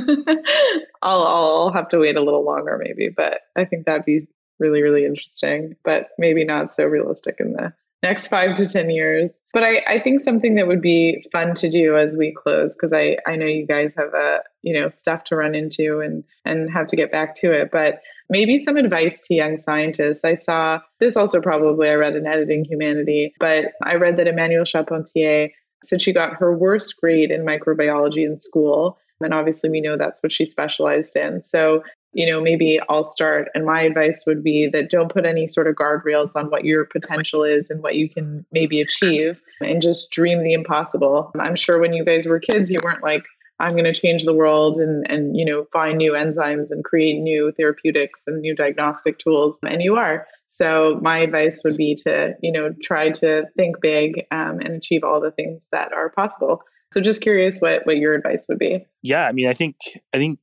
[1.02, 4.26] I'll, I'll have to wait a little longer, maybe, but I think that'd be
[4.58, 9.30] really, really interesting, but maybe not so realistic in the next five to 10 years.
[9.52, 12.92] But I, I think something that would be fun to do as we close, because
[12.92, 16.70] I, I know you guys have a, you know, stuff to run into and, and
[16.70, 17.70] have to get back to it.
[17.72, 20.24] But maybe some advice to young scientists.
[20.24, 24.66] I saw this also probably I read in Editing Humanity, but I read that Emmanuelle
[24.66, 25.50] Charpentier
[25.82, 28.98] said she got her worst grade in microbiology in school.
[29.20, 31.42] And obviously, we know that's what she specialized in.
[31.42, 31.82] So,
[32.14, 33.48] you know, maybe I'll start.
[33.54, 36.84] And my advice would be that don't put any sort of guardrails on what your
[36.84, 41.32] potential is and what you can maybe achieve and just dream the impossible.
[41.38, 43.24] I'm sure when you guys were kids, you weren't like,
[43.60, 47.20] I'm going to change the world and, and, you know, find new enzymes and create
[47.20, 49.58] new therapeutics and new diagnostic tools.
[49.62, 50.26] And you are.
[50.48, 55.02] So my advice would be to, you know, try to think big um, and achieve
[55.02, 56.62] all the things that are possible.
[56.94, 58.86] So just curious what what your advice would be.
[59.02, 59.74] Yeah, I mean, I think
[60.12, 60.38] I think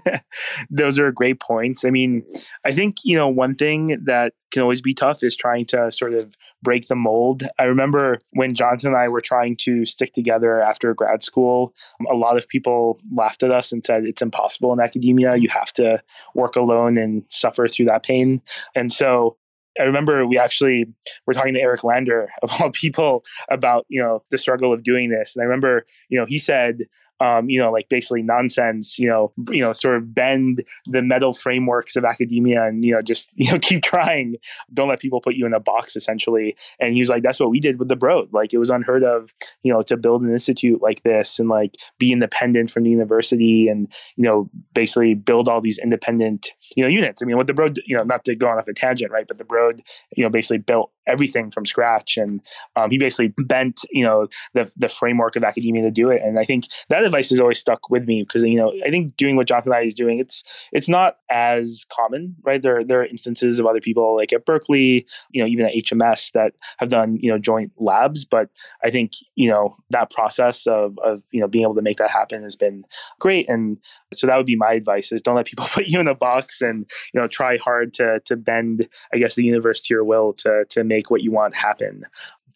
[0.70, 1.84] those are great points.
[1.84, 2.24] I mean,
[2.64, 6.14] I think you know one thing that can always be tough is trying to sort
[6.14, 7.42] of break the mold.
[7.58, 11.74] I remember when Jonathan and I were trying to stick together after grad school,
[12.10, 15.36] a lot of people laughed at us and said it's impossible in academia.
[15.36, 16.02] You have to
[16.34, 18.40] work alone and suffer through that pain.
[18.74, 19.36] And so
[19.78, 20.86] I remember we actually
[21.26, 25.10] were talking to Eric Lander of all people about you know the struggle of doing
[25.10, 26.84] this, and I remember you know he said
[27.20, 31.32] um, you know, like basically nonsense, you know, you know, sort of bend the metal
[31.32, 34.34] frameworks of academia and, you know, just, you know, keep trying.
[34.74, 36.56] Don't let people put you in a box essentially.
[36.78, 38.32] And he was like, that's what we did with the Broad.
[38.32, 41.76] Like it was unheard of, you know, to build an institute like this and like
[41.98, 46.88] be independent from the university and, you know, basically build all these independent, you know,
[46.88, 47.22] units.
[47.22, 49.26] I mean, what the Broad, you know, not to go on off a tangent, right?
[49.26, 49.80] But the Broad,
[50.16, 52.16] you know, basically built everything from scratch.
[52.16, 52.40] And
[52.74, 56.22] um, he basically bent, you know, the, the framework of academia to do it.
[56.22, 59.16] And I think that advice has always stuck with me because, you know, I think
[59.16, 60.42] doing what Jonathan and I is doing, it's,
[60.72, 62.60] it's not as common, right?
[62.60, 66.32] There, there are instances of other people like at Berkeley, you know, even at HMS
[66.32, 68.24] that have done, you know, joint labs.
[68.24, 68.48] But
[68.82, 72.10] I think, you know, that process of, of, you know, being able to make that
[72.10, 72.84] happen has been
[73.20, 73.48] great.
[73.48, 73.78] And
[74.12, 76.60] so that would be my advice is don't let people put you in a box
[76.60, 80.32] and, you know, try hard to, to bend, I guess, the universe to your will
[80.34, 82.04] to, to make make what you want happen.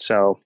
[0.00, 0.40] So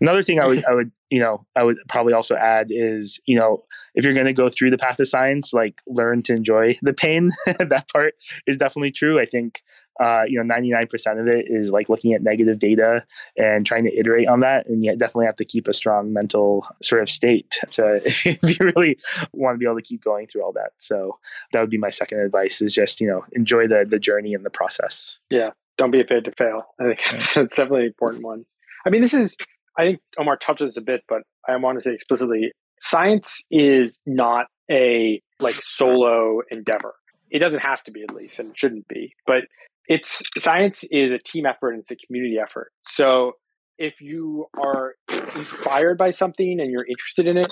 [0.00, 3.38] another thing I would I would you know I would probably also add is you
[3.38, 6.78] know if you're going to go through the path of science like learn to enjoy
[6.82, 8.14] the pain that part
[8.46, 9.18] is definitely true.
[9.18, 9.62] I think
[9.98, 13.04] uh, you know 99% of it is like looking at negative data
[13.36, 16.66] and trying to iterate on that and you definitely have to keep a strong mental
[16.82, 18.98] sort of state to if you really
[19.32, 20.72] want to be able to keep going through all that.
[20.76, 21.18] So
[21.52, 24.44] that would be my second advice is just you know enjoy the the journey and
[24.44, 25.18] the process.
[25.30, 26.64] Yeah don't be afraid to fail.
[26.78, 28.44] I think that's, that's definitely an important one.
[28.86, 29.36] I mean, this is,
[29.78, 34.46] I think Omar touches a bit, but I want to say explicitly science is not
[34.70, 36.94] a like solo endeavor.
[37.30, 39.14] It doesn't have to be, at least, and it shouldn't be.
[39.26, 39.44] But
[39.86, 42.72] it's science is a team effort and it's a community effort.
[42.82, 43.32] So
[43.78, 44.94] if you are
[45.34, 47.46] inspired by something and you're interested in it,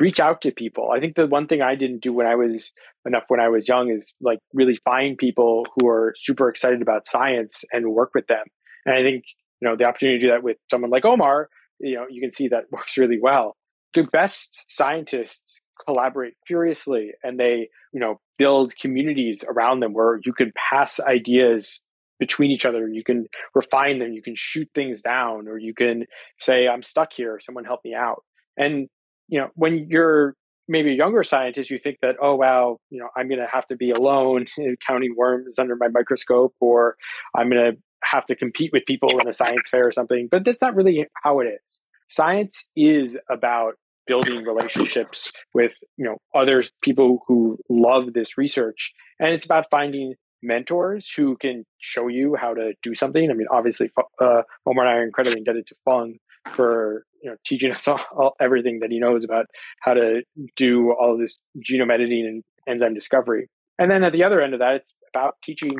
[0.00, 0.90] reach out to people.
[0.94, 2.72] I think the one thing I didn't do when I was
[3.06, 7.06] enough when I was young is like really find people who are super excited about
[7.06, 8.44] science and work with them.
[8.84, 9.24] And I think,
[9.60, 11.48] you know, the opportunity to do that with someone like Omar,
[11.80, 13.56] you know, you can see that works really well.
[13.94, 20.32] The best scientists collaborate furiously and they, you know, build communities around them where you
[20.32, 21.80] can pass ideas
[22.18, 22.88] between each other.
[22.88, 26.04] You can refine them, you can shoot things down, or you can
[26.40, 28.24] say, I'm stuck here, someone help me out.
[28.56, 28.88] And
[29.28, 30.34] you know, when you're
[30.68, 33.66] maybe a younger scientist, you think that, oh, wow, you know, I'm going to have
[33.68, 34.46] to be alone
[34.86, 36.96] counting worms under my microscope, or
[37.34, 40.28] I'm going to have to compete with people in a science fair or something.
[40.30, 41.80] But that's not really how it is.
[42.08, 43.74] Science is about
[44.06, 48.92] building relationships with, you know, others, people who love this research.
[49.20, 53.30] And it's about finding mentors who can show you how to do something.
[53.30, 56.18] I mean, obviously, uh, Omar and I are incredibly indebted to Feng
[56.54, 59.46] for you know teaching us all, all, everything that he knows about
[59.80, 60.22] how to
[60.56, 63.48] do all this genome editing and enzyme discovery.
[63.78, 65.70] And then at the other end of that, it's about teaching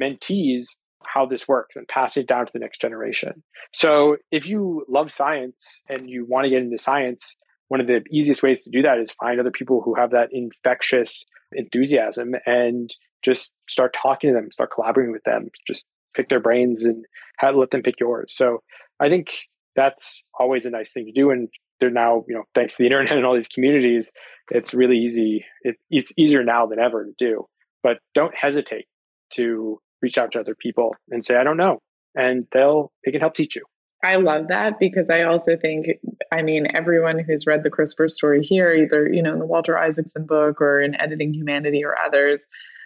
[0.00, 0.66] mentees
[1.06, 3.42] how this works and passing it down to the next generation.
[3.72, 7.36] So if you love science and you want to get into science,
[7.68, 10.28] one of the easiest ways to do that is find other people who have that
[10.32, 12.90] infectious enthusiasm and
[13.22, 17.04] just start talking to them, start collaborating with them, just pick their brains and
[17.38, 18.34] have, let them pick yours.
[18.34, 18.62] So
[19.00, 19.32] I think
[19.78, 21.30] that's always a nice thing to do.
[21.30, 21.48] And
[21.78, 24.10] they're now, you know, thanks to the internet and all these communities,
[24.50, 25.44] it's really easy.
[25.62, 27.46] It, it's easier now than ever to do.
[27.84, 28.86] But don't hesitate
[29.34, 31.78] to reach out to other people and say, I don't know.
[32.16, 33.62] And they'll, they can help teach you.
[34.02, 35.86] I love that because I also think,
[36.32, 39.78] I mean, everyone who's read the CRISPR story here, either, you know, in the Walter
[39.78, 42.40] Isaacson book or in Editing Humanity or others,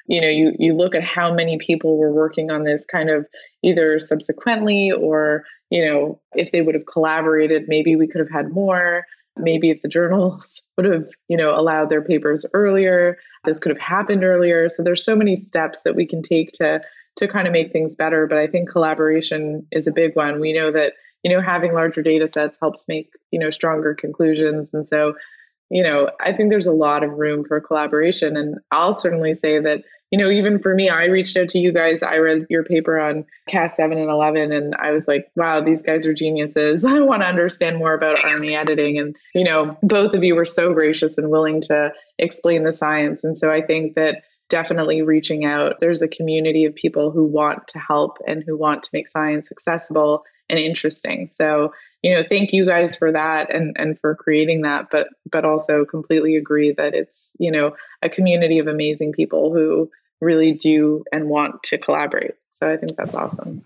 [0.06, 3.26] you know, you, you look at how many people were working on this kind of
[3.62, 8.52] either subsequently or, you know, if they would have collaborated, maybe we could have had
[8.52, 9.06] more.
[9.38, 13.16] Maybe if the journals would have, you know, allowed their papers earlier,
[13.46, 14.68] this could have happened earlier.
[14.68, 16.82] So there's so many steps that we can take to
[17.16, 18.26] to kind of make things better.
[18.26, 20.40] But I think collaboration is a big one.
[20.40, 20.92] We know that,
[21.22, 24.68] you know, having larger data sets helps make, you know, stronger conclusions.
[24.74, 25.14] And so,
[25.70, 28.36] you know, I think there's a lot of room for collaboration.
[28.36, 31.72] And I'll certainly say that, you know, even for me, I reached out to you
[31.72, 32.02] guys.
[32.02, 36.06] I read your paper on Cas7 and 11, and I was like, wow, these guys
[36.06, 36.84] are geniuses.
[36.84, 38.98] I want to understand more about RNA editing.
[38.98, 43.24] And, you know, both of you were so gracious and willing to explain the science.
[43.24, 44.22] And so I think that
[44.52, 45.80] definitely reaching out.
[45.80, 49.50] There's a community of people who want to help and who want to make science
[49.50, 51.26] accessible and interesting.
[51.26, 51.72] So,
[52.02, 55.86] you know, thank you guys for that and and for creating that, but but also
[55.86, 59.90] completely agree that it's, you know, a community of amazing people who
[60.20, 62.34] really do and want to collaborate.
[62.58, 63.64] So I think that's awesome.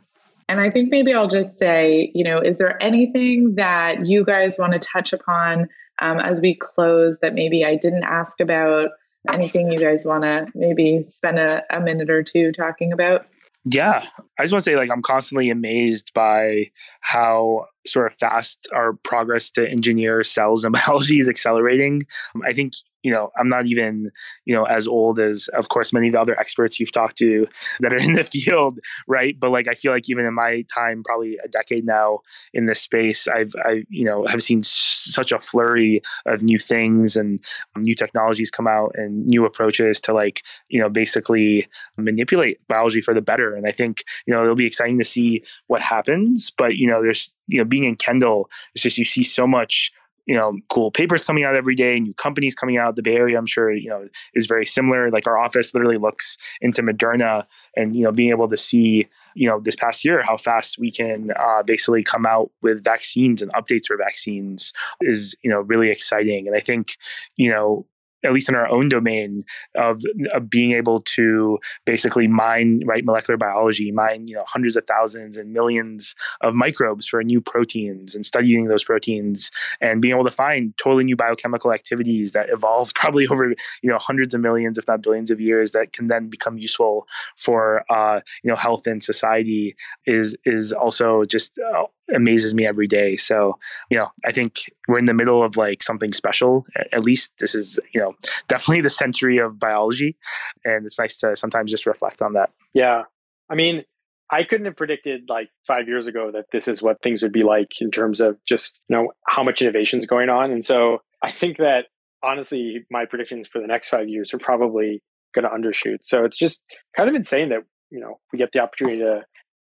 [0.48, 4.56] And I think maybe I'll just say, you know, is there anything that you guys
[4.56, 5.68] want to touch upon
[5.98, 8.90] um, as we close that maybe I didn't ask about
[9.32, 13.26] anything you guys want to maybe spend a, a minute or two talking about?
[13.64, 14.04] Yeah,
[14.38, 16.70] I just want to say, like, I'm constantly amazed by
[17.00, 22.02] how sort of fast our progress to engineer cells and biology is accelerating.
[22.44, 22.74] I think
[23.06, 24.10] you know, I'm not even,
[24.46, 27.46] you know, as old as, of course, many of the other experts you've talked to
[27.80, 29.38] that are in the field, right?
[29.38, 32.18] But like, I feel like even in my time, probably a decade now
[32.52, 37.16] in this space, I've, I, you know, have seen such a flurry of new things
[37.16, 37.40] and
[37.76, 43.14] new technologies come out and new approaches to like, you know, basically manipulate biology for
[43.14, 43.54] the better.
[43.54, 46.50] And I think, you know, it'll be exciting to see what happens.
[46.50, 49.92] But, you know, there's, you know, being in Kendall, it's just you see so much
[50.26, 52.96] you know cool papers coming out every day new companies coming out.
[52.96, 55.10] The bay area i'm sure you know is very similar.
[55.10, 57.44] Like our office literally looks into moderna
[57.76, 60.90] and you know being able to see you know this past year how fast we
[60.90, 65.90] can uh, basically come out with vaccines and updates for vaccines is you know really
[65.90, 66.46] exciting.
[66.46, 66.96] And i think
[67.36, 67.86] you know
[68.24, 69.40] at least in our own domain
[69.76, 70.02] of,
[70.32, 75.36] of being able to basically mine right molecular biology mine you know hundreds of thousands
[75.36, 79.50] and millions of microbes for new proteins and studying those proteins
[79.80, 83.98] and being able to find totally new biochemical activities that evolved probably over you know
[83.98, 87.06] hundreds of millions if not billions of years that can then become useful
[87.36, 91.84] for uh, you know health and society is is also just uh,
[92.14, 93.16] amazes me every day.
[93.16, 93.58] So,
[93.90, 96.66] you know, I think we're in the middle of like something special.
[96.92, 98.14] At least this is, you know,
[98.48, 100.16] definitely the century of biology.
[100.64, 102.50] And it's nice to sometimes just reflect on that.
[102.74, 103.02] Yeah.
[103.50, 103.84] I mean,
[104.30, 107.44] I couldn't have predicted like five years ago that this is what things would be
[107.44, 110.50] like in terms of just, you know, how much innovation is going on.
[110.50, 111.86] And so I think that
[112.22, 115.02] honestly, my predictions for the next five years are probably
[115.34, 115.98] going to undershoot.
[116.02, 116.62] So it's just
[116.96, 119.22] kind of insane that, you know, we get the opportunity to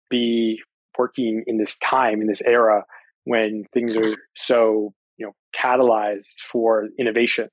[0.09, 0.61] be
[0.97, 2.85] working in this time in this era
[3.25, 7.49] when things are so you know catalyzed for innovation.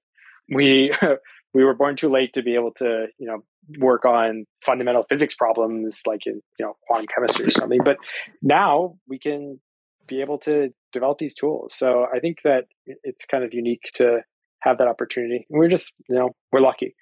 [0.48, 0.92] We
[1.54, 3.44] we were born too late to be able to you know
[3.78, 7.96] work on fundamental physics problems like in you know quantum chemistry or something but
[8.42, 9.60] now we can
[10.08, 11.72] be able to develop these tools.
[11.76, 14.20] So i think that it's kind of unique to
[14.60, 15.46] have that opportunity.
[15.48, 16.94] We're just you know we're lucky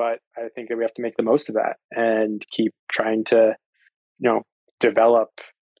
[0.00, 3.22] but i think that we have to make the most of that and keep trying
[3.22, 3.54] to
[4.18, 4.42] you know
[4.80, 5.28] develop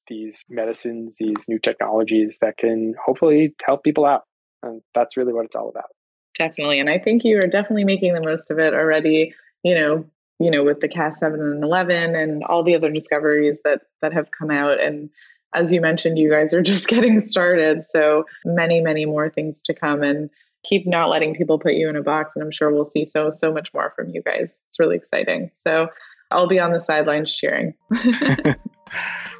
[0.08, 4.22] these medicines, these new technologies that can hopefully help people out.
[4.62, 5.90] And that's really what it's all about.
[6.36, 6.80] Definitely.
[6.80, 10.04] And I think you are definitely making the most of it already, you know,
[10.38, 14.30] you know, with the Cas7 and 11 and all the other discoveries that that have
[14.30, 15.10] come out and
[15.52, 19.74] as you mentioned you guys are just getting started so many many more things to
[19.74, 20.30] come and
[20.62, 23.30] keep not letting people put you in a box and i'm sure we'll see so
[23.30, 25.88] so much more from you guys it's really exciting so
[26.30, 27.74] I'll be on the sidelines cheering.